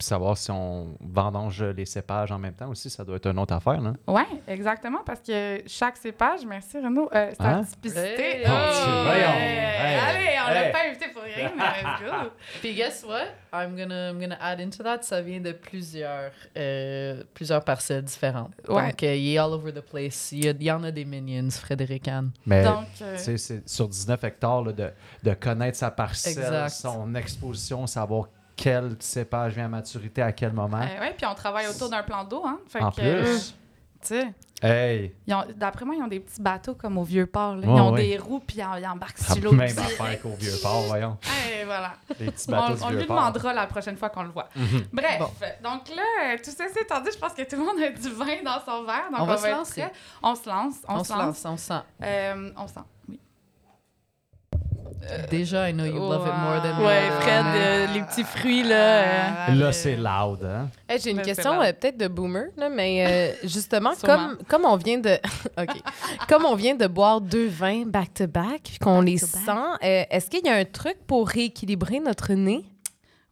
[0.00, 3.38] Puis savoir si on vendange les cépages en même temps aussi, ça doit être une
[3.38, 3.92] autre affaire, non?
[4.06, 7.64] Oui, exactement, parce que chaque cépage, merci Renaud, euh, sa Hein?
[7.64, 8.40] typicité.
[8.40, 8.44] Hey!
[8.46, 9.20] Oh, Oh, ouais.
[9.20, 9.98] Hey!
[9.98, 10.72] Allez, on l'a Hey!
[10.72, 12.30] pas invité pour rien, mais let's go.
[12.62, 13.26] Puis guess what?
[13.52, 15.02] I'm gonna, I'm gonna add into that.
[15.02, 18.52] Ça vient de plusieurs, euh, plusieurs parcelles différentes.
[18.70, 18.86] Ouais.
[18.92, 20.32] Donc, euh, il est all over the place.
[20.32, 22.30] Il y, a- il y en a des minions, Frédéric Anne.
[22.46, 24.90] Mais Donc, euh, tu sais, c'est sur 19 hectares, là, de,
[25.24, 26.70] de connaître sa parcelle, Exact.
[26.70, 28.28] son exposition, savoir
[28.62, 30.78] quel cépage vient à maturité à quel moment.
[30.78, 32.58] euh, ouais, puis on travaille autour d'un plan d'eau, hein.
[32.68, 33.54] Fait en que, euh, plus,
[34.02, 34.32] tu sais,
[34.62, 35.14] hey,
[35.56, 37.54] d'après moi, ils ont des petits bateaux comme au Vieux-Port.
[37.56, 38.02] Ouais, ils ont ouais.
[38.02, 39.52] des roues, puis ils, ils embarquent ça sur l'eau.
[39.52, 41.16] même affaire qu'au vieux port, voyons.
[41.22, 41.94] Hey, voilà.
[42.08, 44.48] Petits On, bateaux du on lui demandera la prochaine fois qu'on le voit.
[44.56, 44.82] Mhm.
[44.92, 45.30] Bref, Bon.
[45.62, 48.10] donc là, euh, tout ça c'est dit, je pense que tout le monde a du
[48.10, 49.08] vin dans son verre.
[49.10, 49.84] Donc On va se lancer.
[50.22, 50.74] On se lance.
[50.88, 51.20] On, On, se lance.
[51.22, 51.80] lance, on se sent.
[52.02, 52.84] Euh, on se lance.
[52.84, 52.99] Oui.
[55.30, 56.86] Déjà, I know you love it more than me.
[56.86, 57.20] Ouais, là.
[57.20, 59.48] Fred, euh, les petits fruits, là.
[59.50, 59.54] euh.
[59.54, 60.68] Là, c'est loud, hein?
[60.88, 64.76] Hey, J'ai une question euh, peut-être de boomer, là, mais euh, justement, comme, comme on
[64.76, 65.14] vient de
[65.58, 65.70] OK.
[66.28, 69.50] comme on vient de boire deux vins back-to-back, puis qu'on les sent,
[69.82, 72.64] euh, est-ce qu'il y a un truc pour rééquilibrer notre nez?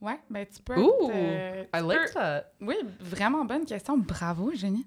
[0.00, 0.78] Ouais, ben tu peux.
[0.80, 2.44] Ooh, être, euh, I like peux- that.
[2.60, 3.98] Oui, vraiment bonne question.
[3.98, 4.86] Bravo, génie.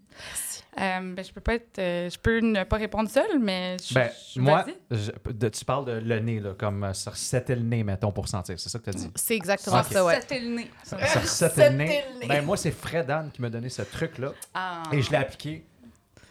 [0.80, 1.80] Euh, ben, je peux pas être.
[1.80, 4.98] euh, je peux ne pas répondre seule, mais je, Ben, je- moi, vas-y.
[4.98, 7.10] je- de- tu parles de le nez, là, comme euh, se
[7.56, 8.58] le nez, mettons, pour sentir.
[8.58, 9.12] C'est ça que tu as dit?
[9.16, 10.22] C'est exactement ça, ouais.
[10.22, 10.72] C'était le nez.
[10.84, 10.96] Se
[11.70, 12.04] le nez.
[12.28, 14.32] Ben, moi, c'est Fred Anne qui m'a donné ce truc-là.
[14.54, 14.84] Ah.
[14.94, 15.66] Et je l'ai appliqué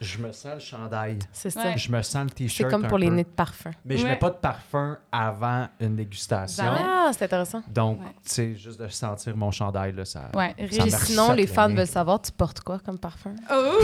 [0.01, 1.19] je me sens le chandail.
[1.31, 1.61] C'est ça.
[1.63, 1.77] Ouais.
[1.77, 2.71] Je me sens le C'est t-shirt.
[2.71, 3.13] comme un pour les peu.
[3.13, 3.69] nez de parfum.
[3.85, 4.09] Mais je Ouais.
[4.09, 6.63] mets pas de parfum avant une dégustation.
[6.67, 7.61] Ah, c'est intéressant.
[7.67, 8.07] Donc, Ouais.
[8.23, 10.23] tu sais, juste de sentir mon chandail, là, ça.
[10.33, 13.35] Ouais, Ça sinon, les le fans veulent savoir, tu portes quoi comme parfum?
[13.51, 13.77] Oh!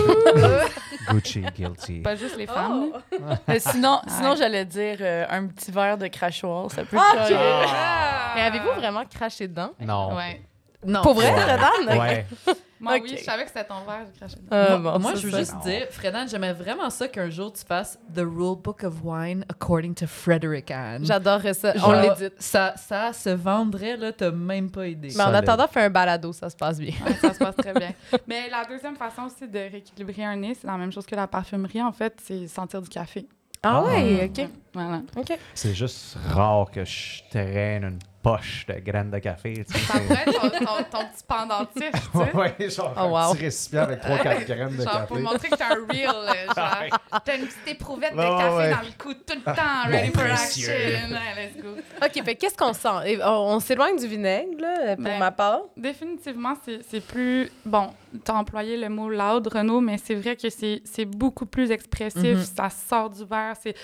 [1.11, 1.99] Gucci, guilty.
[2.01, 2.91] Pas juste les femmes.
[3.19, 3.37] là.
[3.47, 6.69] Mais sinon, sinon j'allais dire euh, un petit verre de crachoir.
[6.71, 7.37] Ça peut Ah, coller.
[7.39, 8.31] Ah!
[8.35, 9.71] Mais avez-vous vraiment craché dedans?
[9.79, 10.15] Non.
[10.15, 10.41] Ouais.
[10.85, 11.01] Non.
[11.01, 11.97] Pour vrai, Redan?
[11.99, 12.25] Ouais.
[12.79, 14.47] Moi, oui, je savais que c'était ton verre, je crachais dedans.
[14.51, 17.51] Ah, moi, bon, moi, ça, je veux juste dire, Fredan, j'aimerais vraiment ça qu'un jour
[17.51, 21.05] tu fasses The Rule Book of Wine according to Frederick Anne.
[21.05, 21.73] J'adorerais ça.
[21.75, 22.33] On Genre, l'édite.
[22.39, 25.09] Ça, ça se vendrait, là, t'as même pas idée.
[25.15, 26.93] Mais en attendant, fais un balado, ça se passe bien.
[27.05, 27.91] Ouais, ça se passe très bien.
[28.27, 31.27] Mais la deuxième façon aussi de rééquilibrer un nez, c'est la même chose que la
[31.27, 33.27] parfumerie, en fait, c'est sentir du café.
[33.63, 33.87] Ah Ah.
[33.87, 34.47] ouais, OK.
[34.73, 35.01] Voilà.
[35.15, 35.37] OK.
[35.55, 37.99] C'est juste rare que je traîne une
[38.31, 39.53] poche de graines de café.
[39.65, 39.93] Tu sais.
[40.25, 42.35] Ton, ton- ton petit pendentif, tu sais.
[42.35, 43.17] ouais, genre Oh, wow.
[43.17, 45.05] un petit récipient avec 3-4 graines de Genre, café.
[45.07, 48.55] pour montrer que t'es un real, euh, genre, t'as une petite éprouvette de Ouais, café
[48.55, 48.69] ouais.
[48.71, 50.69] dans le cou tout le temps, ready for précieux.
[50.69, 51.15] action.
[51.15, 51.69] Ouais, let's go.
[52.05, 53.19] OK, fait qu'est-ce qu'on sent?
[53.23, 55.61] On, on s'éloigne du vinaigre, là, pour Ben, ma part.
[55.75, 57.49] Définitivement, c'est c'est plus...
[57.65, 57.91] Bon,
[58.23, 62.21] t'as employé le mot loud, Renaud, mais c'est vrai que c'est c'est beaucoup plus expressif,
[62.37, 62.43] Mhm.
[62.43, 63.55] ça sort du verre.
[63.61, 63.75] C'est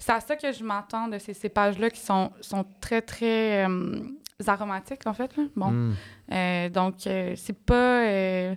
[0.00, 4.00] c'est à ça que je m'attends de ces cépages-là qui sont, sont très, très euh,
[4.48, 5.36] aromatiques, en fait.
[5.36, 5.44] là.
[5.54, 5.94] Bon, Mm.
[6.32, 8.04] Euh, donc, euh, c'est pas...
[8.06, 8.54] euh,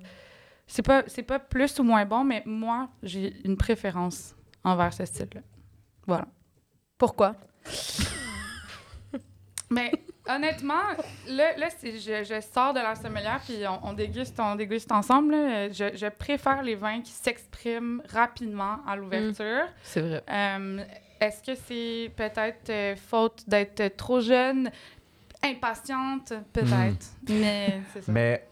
[0.66, 4.34] c'est pas, c'est pas plus ou moins bon, mais moi, j'ai une préférence
[4.64, 5.42] envers ce style-là.
[6.08, 6.26] Voilà.
[6.98, 7.36] Pourquoi?
[9.70, 9.92] Mais
[10.30, 10.84] honnêtement,
[11.28, 11.90] là, là je,
[12.24, 15.32] je sors de la sommelière puis on, on déguste, on déguste ensemble.
[15.32, 15.70] là.
[15.70, 19.66] Je, je préfère les vins qui s'expriment rapidement à l'ouverture.
[19.82, 20.24] C'est vrai.
[20.30, 20.84] Euh,
[21.24, 24.70] Est-ce que c'est peut-être euh, faute d'être trop jeune,
[25.42, 27.08] impatiente, peut-être?
[27.30, 28.12] Mais c'est ça.
[28.12, 28.46] Mais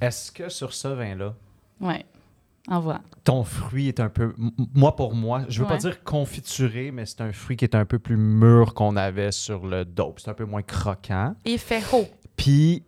[0.00, 1.34] est-ce que sur ce vin-là,
[1.80, 2.06] Ouais.
[2.66, 3.02] Envoie.
[3.24, 4.34] ton fruit est un peu.
[4.74, 7.84] Moi, pour moi, je veux pas dire confituré, mais c'est un fruit qui est un
[7.84, 10.18] peu plus mûr qu'on avait sur le dope.
[10.20, 11.34] C'est un peu moins croquant.
[11.44, 12.08] Et fait haut.
[12.38, 12.82] Puis,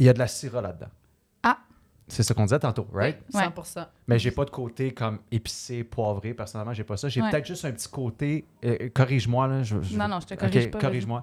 [0.00, 0.88] il y a de la syrah là-dedans.
[2.08, 3.18] C'est ce qu'on disait tantôt, right?
[3.34, 3.42] Ouais.
[3.44, 3.86] 100%.
[4.06, 6.32] Mais j'ai pas de côté comme épicé, poivré.
[6.34, 7.08] Personnellement, j'ai pas ça.
[7.08, 7.30] J'ai Ouais.
[7.30, 8.46] peut-être juste un petit côté.
[8.64, 9.62] euh, corrige-moi, là.
[9.62, 10.78] je- je- Non, non, je te corrige pas.
[10.78, 11.22] Corrige-moi.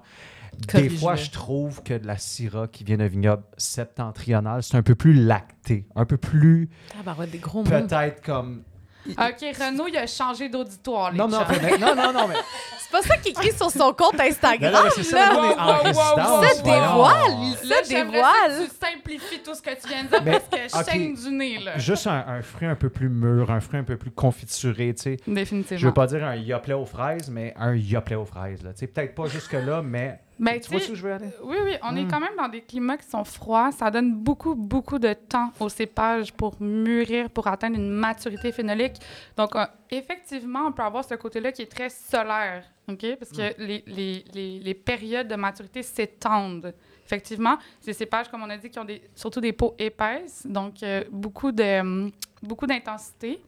[0.72, 4.82] Des fois, je trouve que de la syrah qui vient d'un vignoble septentrional, c'est un
[4.82, 6.68] peu plus lacté, un peu plus
[6.98, 7.68] Ah, bah ouais, des gros mots.
[7.70, 8.62] peut-être comme.
[9.10, 12.34] OK, Renaud, il a changé d'auditoire, les Non, non, mais- non, non, non, mais.
[12.78, 14.72] C'est pas ça qu'il écrit sur son compte Instagram.
[14.72, 18.32] Non, non, c'est ça, se dévoile, il Là, se dévoile.
[18.48, 21.14] que tu simplifies tout ce que tu viens de dire Mais, parce que je saigne
[21.16, 21.78] du nez, là.
[21.78, 25.02] Juste un, un fruit un peu plus mûr, un fruit un peu plus confituré, tu
[25.02, 25.16] sais.
[25.26, 25.80] Définitivement.
[25.80, 28.72] Je veux pas dire un yoplait aux fraises, mais un yoplait aux fraises, là.
[28.72, 30.20] Tu sais, peut-être pas jusque-là, mais.
[30.38, 31.30] Tu tu vois où je veux aller?
[31.42, 32.10] oui, oui, on est Mm.
[32.10, 33.72] quand même dans des climats qui sont froids.
[33.72, 38.96] Ça donne beaucoup, beaucoup de temps aux cépages pour mûrir, pour atteindre une maturité phénolique.
[39.36, 43.16] Donc, euh, effectivement, on peut avoir ce côté-là qui est très solaire, OK?
[43.18, 46.74] Parce que les, les, les, les périodes de maturité s'étendent.
[47.04, 50.82] Effectivement, ces cépages, comme on a dit, qui ont des, surtout des peaux épaisses, donc
[50.82, 52.10] euh, beaucoup de hum,
[52.42, 53.40] beaucoup d'intensité.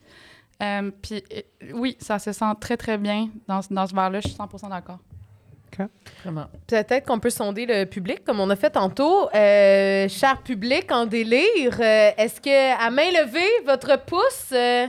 [0.62, 1.22] Euh, Puis,
[1.74, 4.20] oui, ça se sent très, très bien dans, dans ce verre-là.
[4.20, 4.98] Je suis 100 d'accord.
[6.22, 6.46] Vraiment.
[6.66, 9.28] Peut-être qu'on peut sonder le public, comme on a fait tantôt.
[9.34, 14.50] Euh, cher public en délire, euh, est-ce que, à main levée, votre pouce.
[14.52, 14.86] euh,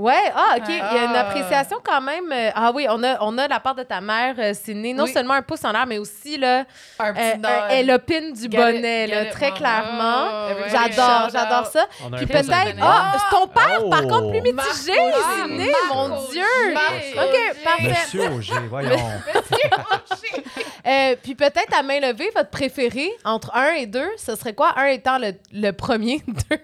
[0.00, 0.64] Ouais, ah, OK.
[0.68, 1.20] Il y a une Ah.
[1.28, 2.32] appréciation quand même.
[2.32, 4.94] euh, ah oui, on a, on a la part de ta mère, euh, Sydney.
[4.94, 5.12] Non Oui.
[5.12, 6.64] seulement un pouce en l'air, mais aussi, là,
[6.98, 10.24] Un euh, un- elle opine du bonnet, là, très clairement.
[10.26, 10.70] Oh, ouais.
[10.70, 11.86] J'adore, j'adore ça.
[12.16, 12.76] Puis peut-être.
[12.80, 14.08] Ah, ton père, par Oh.
[14.08, 16.42] contre, plus mitigé, Ah, Sydney, mon Dieu.
[17.16, 17.88] OK, parfait.
[17.90, 18.96] Monsieur Auger, voyons.
[20.86, 24.72] Euh, puis peut-être à main levée, votre préféré entre 1 et 2, ce serait quoi?
[24.78, 26.56] 1 étant le, le premier, 2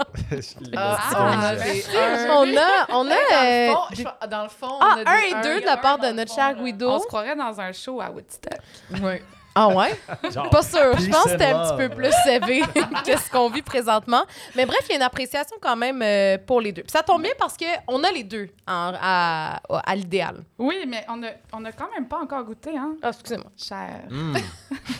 [0.76, 4.28] Ah, Ah, ben, un- On a, on a Hey, dans, euh, le fond, des- je-
[4.28, 5.60] dans le fond, ah, on a 1 des et 2 un.
[5.60, 6.54] de la part de notre cher.
[6.54, 6.90] Guido.
[6.90, 8.58] On se croirait dans un show à Woodstock.
[9.02, 9.22] Ouais.
[9.54, 9.98] Ah ouais?
[10.32, 10.96] Genre, Pas sûr.
[10.98, 12.60] Je pense que c'était un petit peu plus élevé
[13.04, 14.22] que ce qu'on vit présentement.
[14.54, 16.82] Mais bref, il y a une appréciation quand même euh, pour les deux.
[16.82, 20.42] Puis ça tombe bien parce qu'on a les deux en- à, à l'idéal.
[20.58, 23.50] Oui, mais on a, on a quand même pas encore goûté, hein, Ah, excusez-moi.
[23.56, 24.02] cher.
[24.08, 24.36] Mm.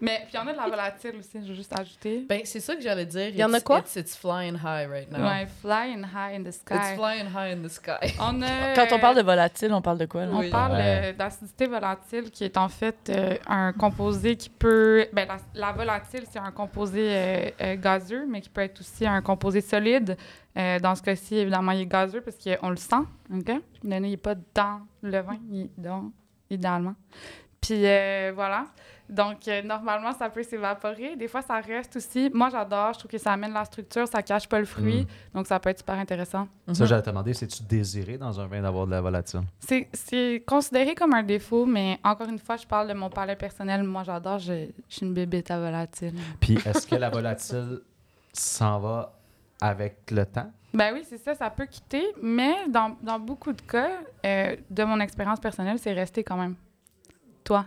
[0.00, 2.24] Mais puis on a de la volatile aussi, je veux juste ajouter.
[2.28, 3.28] Ben, c'est ça que j'allais dire.
[3.28, 3.78] Il y en a It's- quoi?
[3.80, 5.24] It's, it's flying high right now.
[5.26, 6.94] Ouais, flying high in the It's sky.
[6.96, 8.14] flying high in the sky.
[8.20, 10.30] On a, Quand on parle de volatile, on parle de quoi, là?
[10.32, 10.50] On Oui.
[10.50, 11.00] parle Ouais.
[11.06, 15.06] euh, d'acidité volatile, qui est en fait euh, un composé qui peut.
[15.12, 19.06] Ben, la, la volatile, c'est un composé euh, euh, gazeux, mais qui peut être aussi
[19.06, 20.16] un composé solide.
[20.82, 22.96] Dans ce cas-ci, évidemment, il est gazeux parce qu'on le sent.
[23.32, 23.46] OK?
[23.84, 25.70] Le nez n'est pas dans le vin, il
[26.50, 26.96] idéalement.
[27.68, 28.64] Puis euh, voilà.
[29.10, 31.16] Donc, euh, normalement, ça peut s'évaporer.
[31.16, 32.30] Des fois, ça reste aussi.
[32.34, 32.92] Moi, j'adore.
[32.92, 35.06] Je trouve que ça amène la structure, ça cache pas le fruit.
[35.34, 36.46] Donc, ça peut être super intéressant.
[36.74, 39.40] Ça, j'allais te demander, c'est-tu désiré dans un vin d'avoir de la volatile?
[39.60, 43.36] C'est- C'est considéré comme un défaut, mais encore une fois, je parle de mon palais
[43.36, 43.82] personnel.
[43.82, 44.38] Moi, j'adore.
[44.40, 46.12] Je, je suis une bébête à volatile.
[46.38, 47.80] Puis est-ce que la volatile
[48.34, 49.14] s'en va
[49.60, 50.50] avec le temps?
[50.74, 53.88] Ben oui, c'est ça, ça peut quitter, mais dans, dans beaucoup de cas,
[54.26, 56.56] euh, de mon expérience personnelle, c'est resté quand même.
[57.48, 57.64] Toi?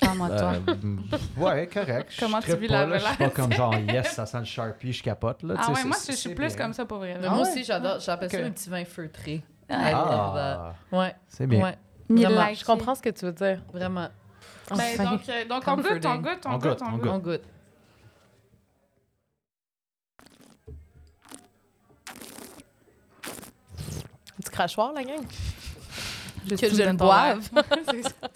[0.00, 0.52] Parle-moi de toi.
[0.66, 2.10] Euh, ouais, correct.
[2.10, 4.24] Je Comment tu trippe vis pas, la là, Je suis pas comme genre, yes, ça
[4.24, 5.42] sent le Sharpie, je capote.
[5.42, 6.56] Là, tu Ah ouais, moi, je suis plus bien.
[6.56, 7.20] comme ça pour vrai.
[7.20, 7.28] Là.
[7.28, 7.50] moi ouais?
[7.50, 8.00] aussi, j'adore.
[8.00, 9.44] J'appelle ça un petit vin feutré.
[9.68, 10.72] Ah.
[10.90, 11.62] Ah, Ouais, c'est bien.
[11.62, 11.76] ouais,
[12.08, 12.54] Vraiment.
[12.54, 13.60] Je comprends ce que tu veux dire.
[13.74, 14.08] vraiment.
[14.74, 17.10] Ben, donc, euh, donc on goûte, on goûte, on, On goûte, on goûte.
[17.10, 17.42] On goûte.
[23.06, 25.20] Un petit crachoir, la gang?
[26.48, 27.48] Je Que je le boive.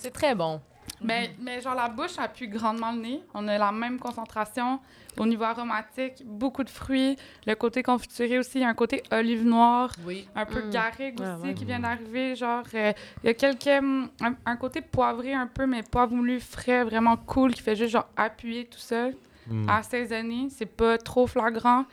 [0.00, 0.60] C'est très bon.
[1.02, 3.22] mais, mais genre, la bouche appuie grandement le nez.
[3.34, 4.80] On a la même concentration.
[5.18, 7.16] Au niveau aromatique, beaucoup de fruits.
[7.46, 9.90] Le côté confituré aussi, il y a un côté olive noire.
[10.06, 10.26] Oui.
[10.34, 10.70] un peu Mm.
[10.70, 11.54] garrigue Ouais, aussi ouais.
[11.54, 12.36] qui vient d'arriver.
[12.36, 12.92] Genre, euh,
[13.22, 13.66] il y a quelques.
[13.66, 17.76] hum, un, un côté poivré un peu, mais pas voulu, frais, vraiment cool, qui fait
[17.76, 19.16] juste genre appuyer tout seul,
[19.48, 19.68] Mm.
[19.68, 20.48] assaisonné.
[20.50, 21.84] C'est pas trop flagrant.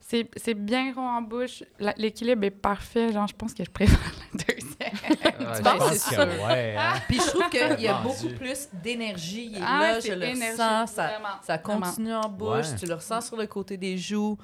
[0.00, 1.64] C'est c'est bien rond en bouche.
[1.96, 3.12] L'équilibre est parfait.
[3.12, 3.98] Genre, je pense que je préfère
[5.46, 5.78] Ouais, je penses?
[5.78, 6.46] pense C'est que sûr.
[6.46, 6.94] ouais, hein?
[7.08, 9.48] Puis je trouve qu'il y a beaucoup plus d'énergie.
[9.52, 10.86] Il est Ah, là, je le ressens.
[11.42, 12.66] Ça, continue en bouche.
[12.70, 12.76] Ouais.
[12.78, 14.36] Tu le ressens sur le côté des joues.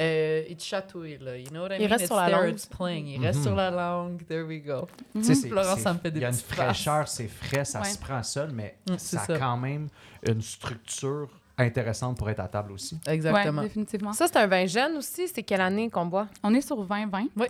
[0.00, 1.36] Euh, il te chatouille, là.
[1.36, 1.88] You know what I Il mean?
[1.90, 2.50] reste It's sur la langue.
[2.52, 3.06] it's playing.
[3.08, 3.44] Il reste Mhm.
[3.44, 4.26] sur la langue.
[4.26, 4.88] There we go.
[5.14, 7.88] Tu Florence, ça me fait des Il y a une fraîcheur, c'est frais, ça Ouais.
[7.90, 9.38] se prend seul, mais Mm, ça a ça.
[9.38, 9.88] quand même
[10.26, 11.28] une structure
[11.60, 12.98] intéressante pour être à table aussi.
[13.06, 13.62] Exactement.
[13.62, 14.12] Ouais, définitivement.
[14.12, 15.28] Ça, c'est un vin jeune aussi.
[15.28, 16.26] C'est quelle année qu'on boit?
[16.42, 17.28] On est sur 20-20.
[17.36, 17.46] Oui.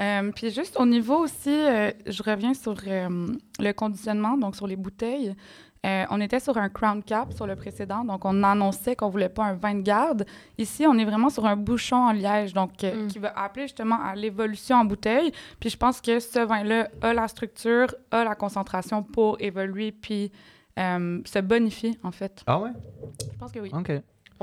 [0.00, 3.28] Euh, puis juste au niveau aussi, euh, je reviens sur euh,
[3.60, 5.34] le conditionnement, donc sur les bouteilles.
[5.86, 9.28] Euh, on était sur un crown cap sur le précédent, donc on annonçait qu'on voulait
[9.28, 10.24] pas un vin de garde.
[10.56, 13.08] Ici, on est vraiment sur un bouchon en liège, donc euh, Mm.
[13.08, 15.30] qui va appeler justement à l'évolution en bouteille.
[15.60, 20.32] Puis je pense que ce vin-là a la structure, a la concentration pour évoluer, puis
[20.76, 22.42] se bonifier en fait.
[22.46, 22.70] Ah ouais?
[23.32, 23.70] Je pense que oui.
[23.72, 23.92] OK.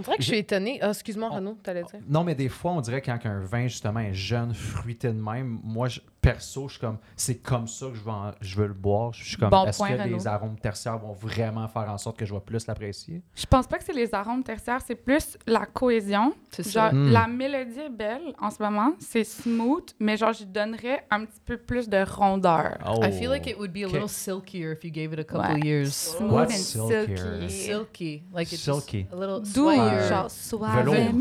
[0.02, 0.80] On dirait que je suis étonnée.
[0.82, 2.00] Ah, excuse-moi, Renaud, t'allais dire.
[2.10, 5.60] Non, mais des fois, on dirait quand un vin, justement, est jeune, fruité de même,
[5.64, 8.68] moi, je- perso, je suis comme, c'est comme ça que je veux, en- je veux
[8.68, 9.12] le boire.
[9.14, 10.18] Je suis comme, Bon est-ce que Renaud.
[10.18, 13.24] les arômes tertiaires vont vraiment faire en sorte que je vais plus l'apprécier?
[13.36, 16.34] Je pense pas que c'est les arômes tertiaires, c'est plus la cohésion.
[16.52, 16.92] C'est ça.
[16.92, 17.12] Genre, Hmm.
[17.12, 21.40] la mélodie est belle en ce moment, c'est smooth, mais genre, j'y donnerais un petit
[21.44, 22.78] peu plus de rondeur.
[22.88, 23.00] Oh.
[23.04, 23.94] I feel like it would be a Okay.
[23.94, 25.60] little silkier if you gave it a couple Ouais.
[25.68, 25.92] years.
[25.92, 26.44] Smooth What?
[26.44, 27.18] and silkier?
[27.18, 27.50] silky.
[27.50, 28.24] Silky.
[28.32, 29.04] Like it's Silky.
[29.06, 29.70] Just a little Doux,
[30.00, 31.12] genre Velours.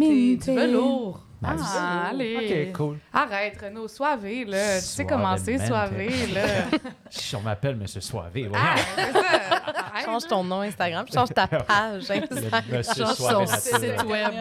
[0.54, 2.68] Velouté, Ah, allez.
[2.70, 2.98] OK, cool.
[3.12, 4.78] Arrête, Renaud, soivé, là.
[4.78, 6.42] Tu sais comment c'est, soivé, là.
[7.10, 8.46] Je m'appelle Monsieur Soivé.
[8.48, 8.64] voyons.
[8.64, 8.76] ah,
[9.12, 9.80] ça.
[10.04, 12.62] Change ton nom Instagram, change ta page Instagram.
[12.70, 13.98] Monsieur son naturel.
[13.98, 14.32] site web.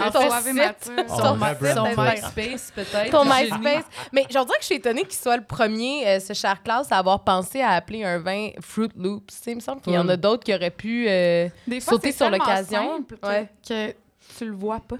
[0.00, 0.92] Ah, ton soivé site.
[1.08, 1.36] On Son.
[1.96, 3.10] MySpace, peut-être.
[3.10, 3.24] Ton.
[3.24, 3.84] MySpace.
[4.12, 6.90] Mais j'en dirais que je suis étonnée qu'il soit le premier, euh, ce cher Klaus,
[6.90, 9.26] à avoir pensé à appeler un vin Fruit Loops.
[9.36, 11.06] Tu sais, il me semble qu'il y en a d'autres qui auraient pu.
[11.08, 13.04] euh, Des fois, Sauter c'est sur l'occasion.
[13.22, 13.48] Ouais.
[13.68, 13.90] que
[14.38, 14.96] tu le vois pas.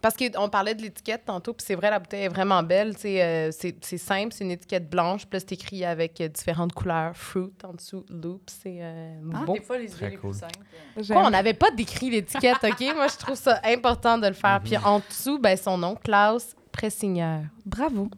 [0.00, 2.94] Parce qu'on parlait de l'étiquette tantôt, puis c'est vrai, la bouteille est vraiment belle.
[3.04, 6.72] euh, c'est c'est simple, c'est une étiquette blanche, puis là, c'est écrit avec euh, différentes
[6.72, 7.16] couleurs.
[7.16, 9.54] Fruit en dessous, Loop, c'est euh, Ah, beau.
[9.54, 10.30] Des fois, les Très idées les cool.
[10.30, 11.12] plus simples.
[11.12, 12.80] Quoi, on n'avait pas décrit l'étiquette, OK?
[12.94, 14.60] Moi, je trouve ça important de le faire.
[14.64, 17.40] Puis en dessous, ben, son nom, Klaus Pressigneur.
[17.66, 18.08] Bravo.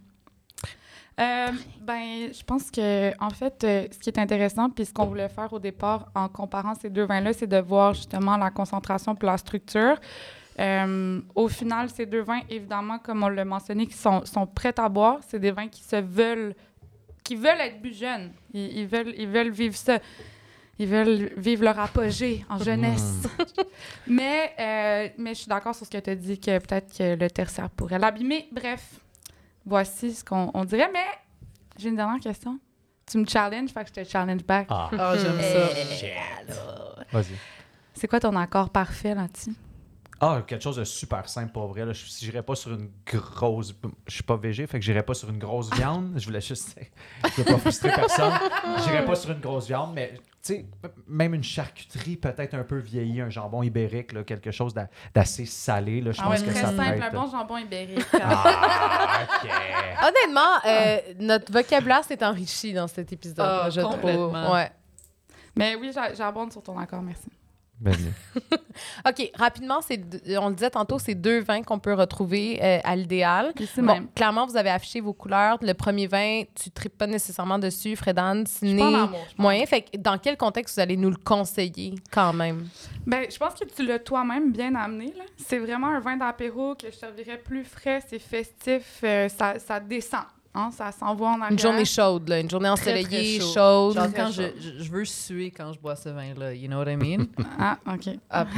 [1.21, 1.49] Euh,
[1.83, 5.29] ben, je pense que en fait, euh, ce qui est intéressant, puis ce qu'on voulait
[5.29, 9.27] faire au départ en comparant ces deux vins-là, c'est de voir justement la concentration puis
[9.27, 9.97] la structure.
[10.61, 14.75] Euh, au final, ces deux vins, évidemment, comme on l'a mentionné, qui sont, sont prêts
[14.79, 16.55] à boire, c'est des vins qui se veulent,
[17.25, 18.33] qui veulent être plus jeunes.
[18.53, 19.99] Ils, ils veulent, ils veulent vivre ça.
[20.79, 23.23] Ils veulent vivre leur apogée en jeunesse.
[24.07, 27.15] mais, euh, mais je suis d'accord sur ce que tu as dit, que peut-être que
[27.17, 28.49] le tertiaire pourrait l'abîmer.
[28.53, 28.99] Bref,
[29.67, 30.91] voici ce qu'on on dirait.
[30.93, 31.05] Mais
[31.79, 32.59] j'ai une dernière question.
[33.11, 34.67] Tu me challenges, fait que je te challenge back.
[34.71, 36.95] Ah, Ah, j'aime ça.
[37.13, 37.35] vas-y.
[37.95, 39.53] C'est quoi ton accord parfait là-dessus?
[40.23, 41.87] Ah, quelque chose de super simple pour vrai.
[41.87, 41.93] Là.
[41.95, 43.75] Je- Si j'irais pas sur une grosse.
[44.07, 46.13] Je suis pas végé, fait que j'irais pas sur une grosse viande.
[46.17, 46.79] Je voulais juste.
[47.25, 48.33] Je veux pas frustrer personne.
[48.85, 50.21] J'irais pas sur une grosse viande, mais tu
[50.55, 50.67] sais,
[51.07, 55.47] même une charcuterie peut-être un peu vieillie, un jambon ibérique, là, quelque chose d'a- d'assez
[55.47, 56.01] salé.
[56.03, 58.07] Là, je Ah ouais, pense que très ça peut simple, être- un bon jambon ibérique.
[58.23, 59.51] Ah, ok.
[60.09, 63.95] Honnêtement, euh, notre vocabulaire s'est enrichi dans cet épisode, Ah, je trouve.
[63.95, 64.53] complètement.
[64.53, 64.71] Ouais.
[65.57, 67.29] mais oui, j'a- j'abonde sur ton accord, merci.
[67.81, 68.13] Bienvenue.
[69.09, 72.79] OK, rapidement, c'est deux- on le disait tantôt, c'est deux vins qu'on peut retrouver euh,
[72.85, 73.53] à l'idéal.
[73.59, 74.09] Ici Bon, même.
[74.15, 75.57] clairement, vous avez affiché vos couleurs.
[75.63, 77.97] Le premier vin, tu ne tripes pas nécessairement dessus.
[77.97, 78.85] Fredan, Ciné,
[79.39, 79.65] moyen.
[79.65, 82.69] Fait que dans quel contexte vous allez nous le conseiller quand même?
[83.07, 85.15] Ben, je pense que tu l'as toi-même bien amené.
[85.17, 85.25] là.
[85.39, 89.81] C'est vraiment un vin d'apéro que je servirais plus frais, c'est festif, euh, ça, ça
[89.81, 90.25] descend.
[90.53, 91.53] Hein, ça s'envoie en arrière.
[91.53, 93.53] Une journée chaude, là, une journée Très, très ensoleillée, chaud.
[93.55, 93.95] chaude.
[93.95, 94.49] Genre quand je, chaud.
[94.59, 97.27] je, je veux suer quand je bois ce vin-là, you know what I mean?
[97.59, 98.09] Ah, OK.
[98.29, 98.47] Ah,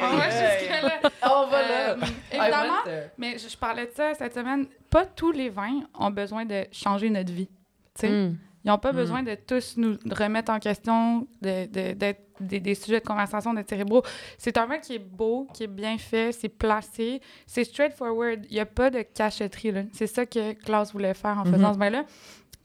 [0.00, 1.10] On va jusque-là.
[1.22, 2.06] on va Euh, là.
[2.32, 4.66] évidemment, mais je, je parlais de ça cette semaine.
[4.90, 7.48] Pas tous les vins ont besoin de changer notre vie.
[7.94, 8.36] Tu sais, Mm.
[8.64, 8.96] Ils n'ont pas Mm.
[8.96, 13.52] besoin de tous nous remettre en question, de, de- d'être des, des sujets de conversation,
[13.54, 14.02] d'être cérébraux.
[14.36, 18.46] C'est un vin qui est beau, qui est bien fait, c'est placé, c'est straightforward.
[18.50, 19.72] Il n'y a pas de cachetterie.
[19.72, 19.82] là.
[19.92, 21.74] C'est ça que Klaus voulait faire en faisant Mhm.
[21.74, 22.04] ce vin-là.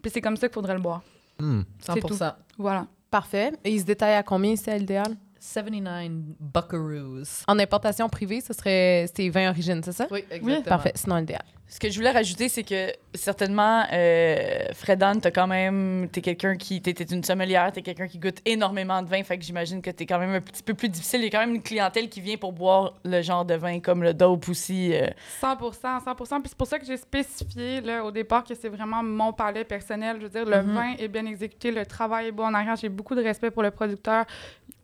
[0.02, 1.02] Puis c'est comme ça qu'il faudrait le boire.
[1.40, 1.62] Hmm.
[1.80, 2.34] 100%.
[2.58, 2.86] Voilà.
[3.10, 3.52] Parfait.
[3.64, 5.16] Et il se détaille à combien à l'idéal?
[5.48, 7.44] 79 buckaroos.
[7.48, 10.08] En importation privée, ce serait c'est 20 origines, c'est ça?
[10.10, 10.64] Oui, exactement.
[10.64, 11.42] Parfait, sinon l'idéal.
[11.68, 16.08] Ce que je voulais rajouter, c'est que certainement, euh, Fredan, t'as quand même.
[16.12, 16.82] T'es quelqu'un qui.
[16.82, 19.90] T'es t'es une sommelière, t'es quelqu'un qui goûte énormément de vin, fait que j'imagine que
[19.90, 21.22] t'es quand même un petit peu plus difficile.
[21.22, 23.80] Il y a quand même une clientèle qui vient pour boire le genre de vin
[23.80, 24.94] comme le dope aussi.
[24.94, 25.08] euh.
[25.42, 29.02] 100 100 Puis c'est pour ça que j'ai spécifié là, au départ que c'est vraiment
[29.04, 30.18] mon palais personnel.
[30.20, 30.74] Je veux dire, le Mhm.
[30.76, 32.76] vin est bien exécuté, le travail est bon en arrière.
[32.76, 34.26] J'ai beaucoup de respect pour le producteur.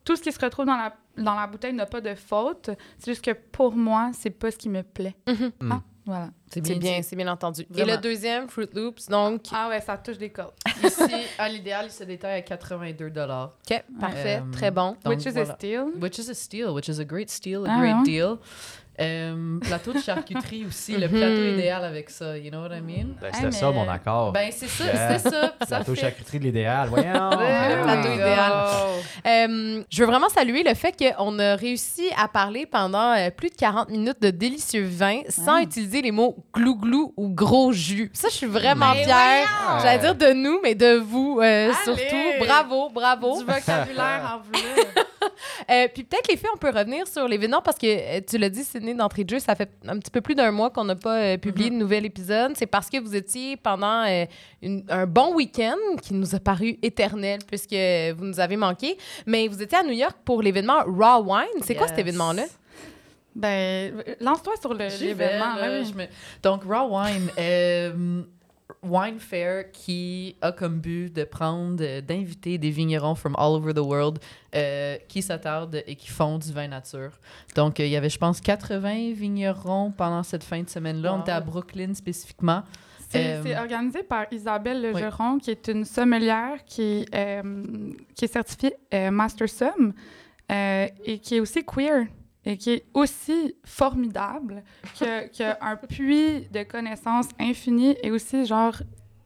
[0.10, 2.72] Tout ce qui se retrouve dans la, dans la bouteille n'a pas de faute.
[2.98, 5.16] C'est juste que pour moi, c'est pas ce qui me plaît.
[5.28, 5.52] Mhm.
[5.70, 6.30] Ah, voilà.
[6.52, 7.62] C'est bien, c'est bien entendu.
[7.76, 9.42] Et le deuxième, Fruit Loops, donc.
[9.54, 10.56] Ah ouais, ça touche des cordes.
[10.84, 11.04] Ici,
[11.38, 13.54] à l'idéal, il se détaille à 82 dollars.
[13.70, 14.96] OK, parfait, Euh, très bon.
[15.06, 15.52] Which is voilà.
[15.52, 15.86] a steal.
[16.02, 18.40] Which is a steal, which is a great steal, a Ah, great deal.
[19.00, 21.18] Euh, plateau de charcuterie aussi, le Mhm.
[21.20, 23.16] plateau idéal avec ça, you know what I mean?
[23.22, 24.32] Ben, Hey, c'était mais- ça, mon accord.
[24.34, 25.18] Ben, c'est ça, Yeah.
[25.20, 25.54] c'est ça.
[25.68, 26.02] Plateau fait...
[26.02, 27.06] charcuterie de l'idéal, voyons.
[27.40, 28.14] Ouais, le plateau Ah.
[28.16, 28.54] idéal.
[29.26, 33.50] Euh, je veux vraiment saluer le fait qu'on a réussi à parler pendant euh, plus
[33.50, 38.10] de 40 minutes de délicieux vins sans utiliser les mots glou-glou ou gros jus.
[38.14, 39.48] Ça, je suis vraiment Mais fière.
[39.68, 39.82] voyons!
[39.84, 42.46] J'allais dire de nous, mais de vous euh, surtout.
[42.46, 43.40] Bravo, bravo.
[43.40, 45.04] Du vocabulaire en voulant.
[45.70, 48.50] Euh, puis peut-être les filles, on peut revenir sur l'événement parce que euh, tu l'as
[48.50, 50.96] dit, Sydney, d'entrée de jeu, ça fait un petit peu plus d'un mois qu'on n'a
[50.96, 52.54] pas euh, publié de nouvel épisode.
[52.56, 54.26] C'est parce que vous étiez pendant euh,
[54.62, 57.76] une- un bon week-end qui nous a paru éternel puisque
[58.18, 58.98] vous nous avez manqué.
[59.28, 61.62] Mais vous étiez à New York pour l'événement Raw Wine.
[61.64, 62.46] C'est quoi cet événement-là?
[63.36, 65.56] ben, lance-toi sur l'événement.
[65.96, 66.08] me-
[66.42, 68.24] Donc, Raw Wine, euh,
[68.84, 73.74] Wine Fair qui a comme but de prendre, euh, d'inviter des vignerons from all over
[73.74, 74.20] the world
[74.56, 77.12] euh, qui s'attardent et qui font du vin nature.
[77.56, 81.16] Donc, euh, il y avait, je pense, 80 vignerons pendant cette fin de semaine-là.
[81.16, 82.64] On était à Brooklyn spécifiquement.
[83.10, 85.02] C'est Euh, organisé par Isabelle oui.
[85.02, 87.44] Legeron, qui est une sommelière qui est,
[88.16, 88.76] qui est certifiée
[89.12, 89.94] Master Somm
[90.52, 92.08] euh, et qui est aussi queer
[92.46, 94.64] et qui est aussi formidable,
[94.94, 98.76] qui a, qui a un puits de connaissances infini et aussi, genre,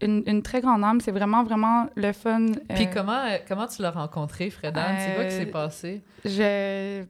[0.02, 1.00] une, une très grande âme.
[1.00, 2.48] C'est vraiment, vraiment le fun.
[2.74, 4.96] Puis euh, comment, euh, comment tu l'as rencontré, Fredan?
[5.00, 6.02] C'est quoi qui Euh, s'est passé?
[6.26, 7.04] je-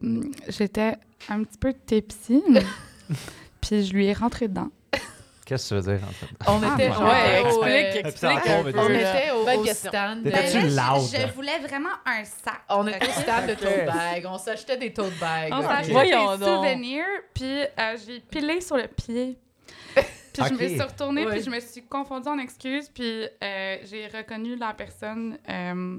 [0.48, 0.96] J'étais
[1.28, 2.42] un petit peu tipsy,
[3.60, 4.68] puis je lui ai rentré dedans.
[5.46, 6.26] Qu'est-ce que tu veux dire, en fait?
[6.46, 8.42] On était, ouais, était au, explique, explique
[8.72, 8.78] peu.
[8.78, 10.22] on était au, au stand.
[10.24, 11.12] T'étais-tu de- loud?
[11.12, 11.26] là?
[11.34, 12.62] voulais vraiment un sac.
[12.70, 14.26] On était au stand de tote bag.
[14.26, 15.52] On s'achetait des tote bags.
[15.52, 16.64] On s'achetait Voyons des donc.
[16.64, 19.38] souvenirs, puis euh, j'ai pilé sur le pied.
[19.94, 21.32] Puis je me suis retournée, Ouais.
[21.34, 25.38] puis je me suis confondue en excuses, puis euh, j'ai reconnu la personne.
[25.48, 25.98] euh,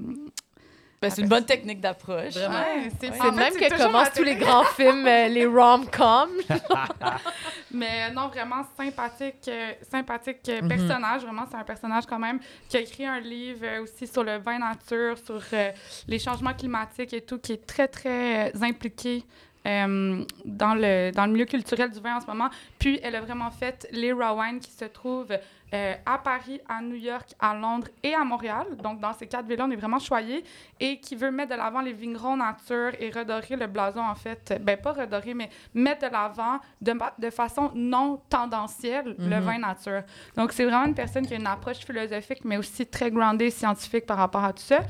[1.02, 2.34] Ben, c'est une bonne technique d'approche.
[2.36, 6.30] Ouais, c'est fait, même c'est que commencent tous les grands films, euh, les rom-coms.
[7.70, 10.68] Mais non, vraiment sympathique, euh, sympathique euh, Mhm.
[10.68, 11.22] personnage.
[11.22, 14.38] Vraiment, c'est un personnage quand même qui a écrit un livre euh, aussi sur le
[14.38, 15.70] vin nature, sur euh,
[16.08, 19.22] les changements climatiques et tout, qui est très, très euh, impliqué
[19.66, 22.48] euh, dans, le, dans le milieu culturel du vin en ce moment.
[22.78, 25.36] Puis, elle a vraiment fait les raw wine qui se trouvent
[25.76, 28.66] euh, à Paris, à New York, à Londres et à Montréal.
[28.82, 30.42] Donc, dans ces quatre villes-là, on est vraiment choyés
[30.80, 34.58] et qui veut mettre de l'avant les vignerons nature et redorer le blason, en fait.
[34.62, 39.40] Ben, pas redorer, mais mettre de l'avant de, façon non tendancielle le Mhm.
[39.40, 40.02] vin nature.
[40.36, 44.06] Donc, c'est vraiment une personne qui a une approche philosophique, mais aussi très groundée scientifique
[44.06, 44.80] par rapport à tout ça.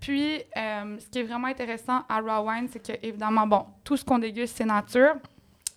[0.00, 3.96] Puis, euh, ce qui est vraiment intéressant à Raw Wine, c'est que, évidemment, bon, tout
[3.96, 5.14] ce qu'on déguste, c'est nature.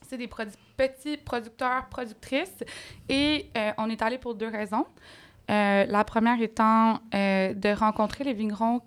[0.10, 2.64] C'est des produ- petits producteurs, productrices.
[3.08, 4.86] Et euh, on est allé pour deux raisons.
[5.52, 8.80] Euh, la première étant euh, de rencontrer les vignerons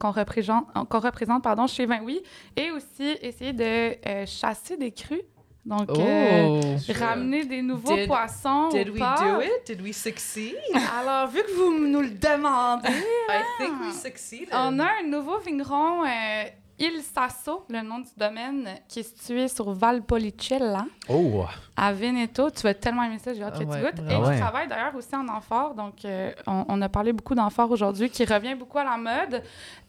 [0.00, 2.20] qu'on représente, qu'on représente pardon, chez Vin Oui
[2.56, 5.22] et aussi essayer de euh, chasser des crus.
[5.64, 6.92] Donc, euh, Oh!
[6.98, 9.20] ramener des nouveaux Did- poissons Did we port.
[9.20, 9.66] do it?
[9.66, 10.56] Did we succeed?
[10.98, 12.88] Alors, vu que vous nous le demandez,
[13.28, 14.48] I think we succeeded.
[14.54, 16.04] on a un nouveau vigneron.
[16.04, 16.44] euh,
[16.82, 21.44] Il Sasso, le nom du domaine, qui est situé sur Valpolicella, Oh!
[21.76, 22.50] à Veneto.
[22.50, 24.10] Tu vas tellement aimer ça, j'ai hâte Ah que ouais, tu goûtes.
[24.10, 24.14] Et.
[24.14, 24.34] Ah ouais.
[24.34, 25.74] tu travailles d'ailleurs aussi en amphore.
[25.74, 29.42] Donc, euh, on, on a parlé beaucoup d'amphore aujourd'hui, qui revient beaucoup à la mode.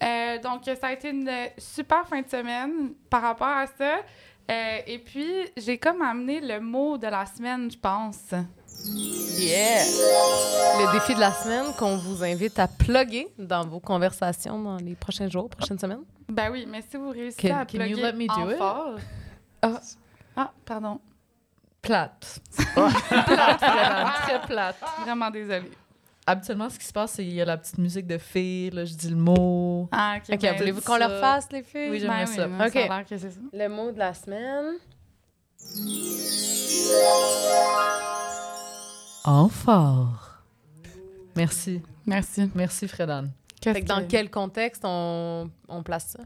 [0.04, 4.00] Euh, donc, ça a été une super fin de semaine par rapport à ça.
[4.50, 8.34] Euh, et puis, j'ai comme amené le mot de la semaine, je pense.
[8.84, 9.84] Yeah!
[10.80, 14.96] Le défi de la semaine qu'on vous invite à plugger dans vos conversations dans les
[14.96, 16.02] prochains jours, prochaines semaines.
[16.32, 18.62] Ben oui, mais si vous réussissez Can- à can you plugger let me do it?
[18.62, 19.00] amphore...
[19.62, 19.82] Ah,
[20.38, 21.00] ah, pardon.
[21.82, 22.40] Plate.
[22.56, 24.78] plate, vraiment, très plate.
[25.02, 25.72] Vraiment désolée.
[26.26, 28.86] Habituellement, ce qui se passe, c'est qu'il y a la petite musique de fille, là,
[28.86, 29.90] je dis le mot.
[29.92, 30.34] Ah, OK.
[30.34, 31.90] OK, ben, voulez-vous qu'on leur fasse, les filles?
[31.90, 32.46] Oui, j'aimerais ça.
[32.48, 32.74] OK.
[32.88, 33.28] Ça que ça.
[33.52, 34.76] Le mot de la semaine.
[39.26, 40.40] Amphore.
[41.36, 41.82] Merci.
[42.06, 42.50] Merci.
[42.56, 43.26] Merci, Fredan.
[43.64, 46.20] Fait que dans que- quel contexte on, on place ça?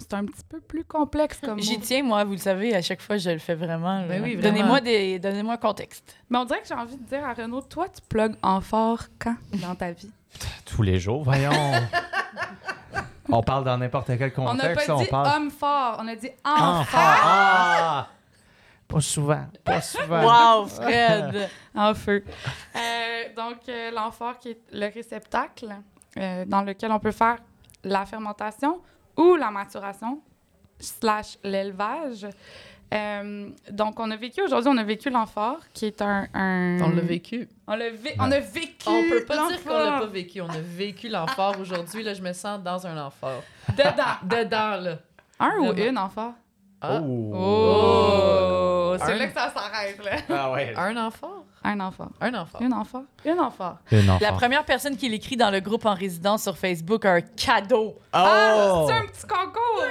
[0.00, 3.00] C'est un petit peu plus complexe comme J'y tiens, moi, vous le savez, à chaque
[3.02, 4.06] fois, je le fais vraiment.
[4.06, 4.56] Ben oui, vraiment.
[4.56, 5.18] Donnez-moi des...
[5.18, 6.16] Donnez-moi un contexte.
[6.30, 9.02] Mais on dirait que j'ai envie de dire à Renaud, toi, tu plugues en fort
[9.18, 10.10] quand dans ta vie?
[10.64, 11.50] Tous les jours, voyons.
[13.28, 14.86] on parle dans n'importe quel on n'a contexte.
[14.86, 15.36] pas on dit parle.
[15.42, 16.80] homme fort, on a dit Enfant.
[16.80, 16.98] enfant.
[17.00, 18.08] Ah!
[18.86, 19.46] Pas souvent.
[19.64, 20.60] Pas souvent.
[20.62, 21.48] Wow, Fred!
[21.74, 22.24] En feu.
[22.74, 25.74] Euh, donc, euh, l'amphore qui est le réceptacle
[26.16, 27.36] euh, dans lequel on peut faire
[27.84, 28.80] la fermentation
[29.16, 30.20] ou la maturation
[30.78, 32.26] slash l'élevage.
[32.94, 36.26] Euh, donc, on a vécu aujourd'hui, on a vécu l'amphore qui est un...
[36.32, 37.46] un- On l'a vécu.
[37.66, 40.00] On, l'a vé- on a vécu On peut pas dire qu'on l'a l'amphore.
[40.00, 40.40] pas vécu.
[40.40, 42.02] On a vécu l'amphore aujourd'hui.
[42.02, 43.42] Là, je me sens dans un amphore.
[43.70, 44.16] Dedans.
[44.22, 44.98] Dedans, là.
[45.38, 46.32] Un ou une amphore?
[46.80, 47.00] Ah.
[47.02, 47.32] Oh.
[47.34, 48.57] Oh!
[48.98, 50.16] C'est Un- là que ça s'arrête, là.
[50.30, 50.74] Ah ouais.
[50.76, 51.44] Un amphore?
[51.64, 52.10] Un amphore.
[52.20, 52.60] Un amphore.
[52.62, 53.02] Une amphore.
[53.24, 53.76] Une amphore.
[53.92, 54.18] Une enfant.
[54.24, 57.96] La première personne qui l'écrit dans le groupe en résidence sur Facebook a un cadeau.
[58.12, 58.54] Ah!
[58.56, 58.86] Oh!
[58.88, 59.84] C'est un petit concours!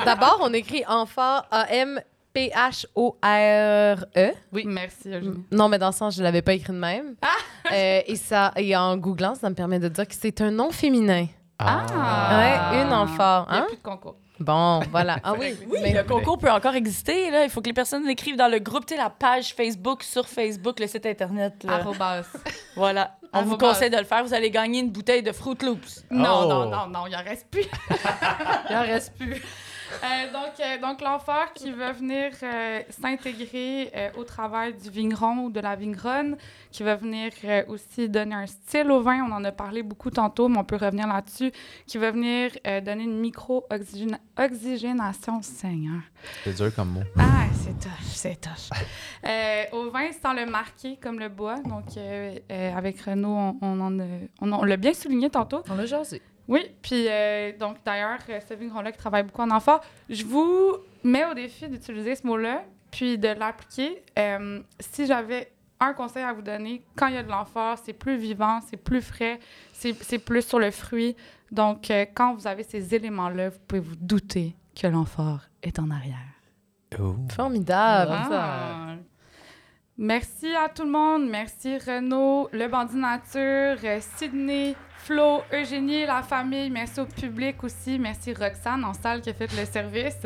[0.04, 1.46] D'abord, on écrit amphore,
[2.98, 4.32] A-M-P-H-O-R-E.
[4.52, 4.64] Oui.
[4.66, 5.44] Merci, Eugénie.
[5.52, 7.14] Non, mais dans le sens, je l'avais pas écrit de même.
[7.72, 10.70] Euh, et, ça, et en googlant, ça me permet de dire que c'est un nom
[10.70, 11.26] féminin.
[11.58, 11.84] Ah!
[12.72, 13.46] Ouais, une amphore.
[13.48, 13.66] Il n'y a Hein?
[13.68, 14.16] plus de concours.
[14.40, 15.18] Bon, voilà.
[15.24, 15.56] Ah oui.
[15.68, 17.30] Oui, mais- le concours peut encore exister.
[17.30, 17.44] Là.
[17.44, 20.26] Il faut que les personnes l'écrivent dans le groupe, tu sais, la page Facebook, sur
[20.28, 21.64] Facebook, le site Internet.
[21.64, 21.74] là.
[21.74, 22.22] Arrobas.
[22.76, 23.16] Voilà.
[23.32, 24.24] On vous conseille de le faire.
[24.24, 26.04] Vous allez gagner une bouteille de Fruit Loops.
[26.10, 26.46] Non, Oh.
[26.48, 27.64] non, non, non, il en reste plus.
[28.70, 29.42] Il en reste plus.
[30.04, 35.44] Euh, donc, euh, donc l'amphore qui va venir euh, s'intégrer euh, au travail du vigneron
[35.44, 36.36] ou de la vigneronne,
[36.70, 39.22] qui va venir euh, aussi donner un style au vin.
[39.28, 41.52] On en a parlé beaucoup tantôt, mais on peut revenir là-dessus.
[41.86, 46.00] Qui va venir euh, donner une micro-oxygénation, Seigneur.
[46.44, 47.02] C'est dur comme mot.
[47.18, 48.70] Ah, c'est tough, c'est tough.
[49.26, 51.56] Euh, au vin, sans le marquer comme le bois.
[51.60, 54.04] Donc, euh, euh, avec Renaud, on, on, en a-
[54.40, 55.62] on, on l'a bien souligné tantôt.
[55.70, 56.22] On l'a jasé.
[56.48, 60.76] Oui, puis euh, donc d'ailleurs, euh, ce vigneron-là qui travaille beaucoup en amphore, je vous
[61.04, 64.02] mets au défi d'utiliser ce mot-là, puis de l'appliquer.
[64.18, 67.92] Euh, si j'avais un conseil à vous donner, quand il y a de l'amphore, c'est
[67.92, 69.38] plus vivant, c'est plus frais,
[69.72, 71.14] c'est c'est plus sur le fruit.
[71.52, 75.90] Donc, euh, quand vous avez ces éléments-là, vous pouvez vous douter que l'amphore est en
[75.90, 76.16] arrière.
[76.98, 77.16] Oh.
[77.30, 78.12] Formidable.
[78.12, 78.96] Ah.
[79.98, 81.28] Merci à tout le monde.
[81.28, 86.68] Merci Renaud, le Bandit Nature, Sydney, Flo, Eugénie, la famille.
[86.70, 87.98] Merci au public aussi.
[87.98, 90.18] Merci Roxane en salle qui a fait le service.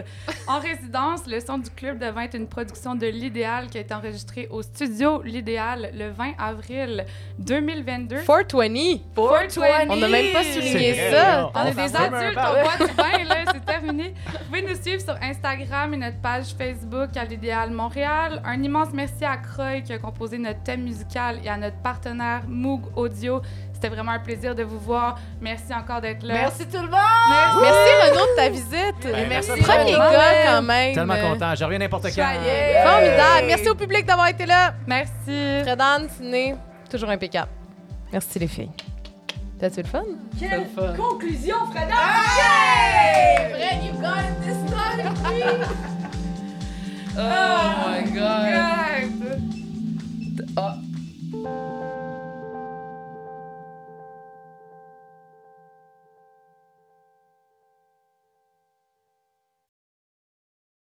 [0.49, 3.83] En résidence, le son du club de vin est une production de l'Idéal qui a
[3.83, 7.05] été enregistrée au studio L'Idéal le 20 avril
[7.39, 8.17] 2022.
[8.27, 8.99] 420.
[9.15, 9.69] 420.
[9.91, 11.43] On n'a même pas souligné C'est ça.
[11.43, 14.15] vrai, On est On des adultes, on boit du vin, là, c'est terminé.
[14.27, 18.43] Vous pouvez nous suivre sur Instagram et notre page Facebook à l'Idéal Montréal.
[18.45, 22.43] Un immense merci à Croy qui a composé notre thème musical et à notre partenaire
[22.49, 23.41] Moog Audio.
[23.83, 25.19] C'était vraiment un plaisir de vous voir.
[25.41, 26.35] Merci encore d'être là.
[26.35, 27.63] Merci tout le monde!
[27.63, 29.03] Merci, Renaud de ta visite.
[29.03, 29.51] Ben, merci.
[29.51, 29.65] merci.
[29.65, 30.13] Premier Renaud.
[30.13, 30.95] gars quand même.
[30.95, 31.55] Tellement content.
[31.57, 32.29] Je reviens n'importe quand.
[32.85, 33.47] Formidable.
[33.49, 34.75] Merci au public d'avoir été là.
[34.87, 35.65] Merci.
[35.65, 36.55] Fredan, Ciné,
[36.89, 37.49] toujours impeccable.
[38.13, 38.71] Merci les filles.
[39.59, 40.05] That's it fun?
[40.39, 40.95] Quelle fun.
[40.95, 41.97] conclusion, Fredan!
[43.51, 45.11] Fred, you got this time,
[47.17, 48.47] oh, oh, my God.
[50.55, 50.79] God.
[51.35, 51.82] Oh.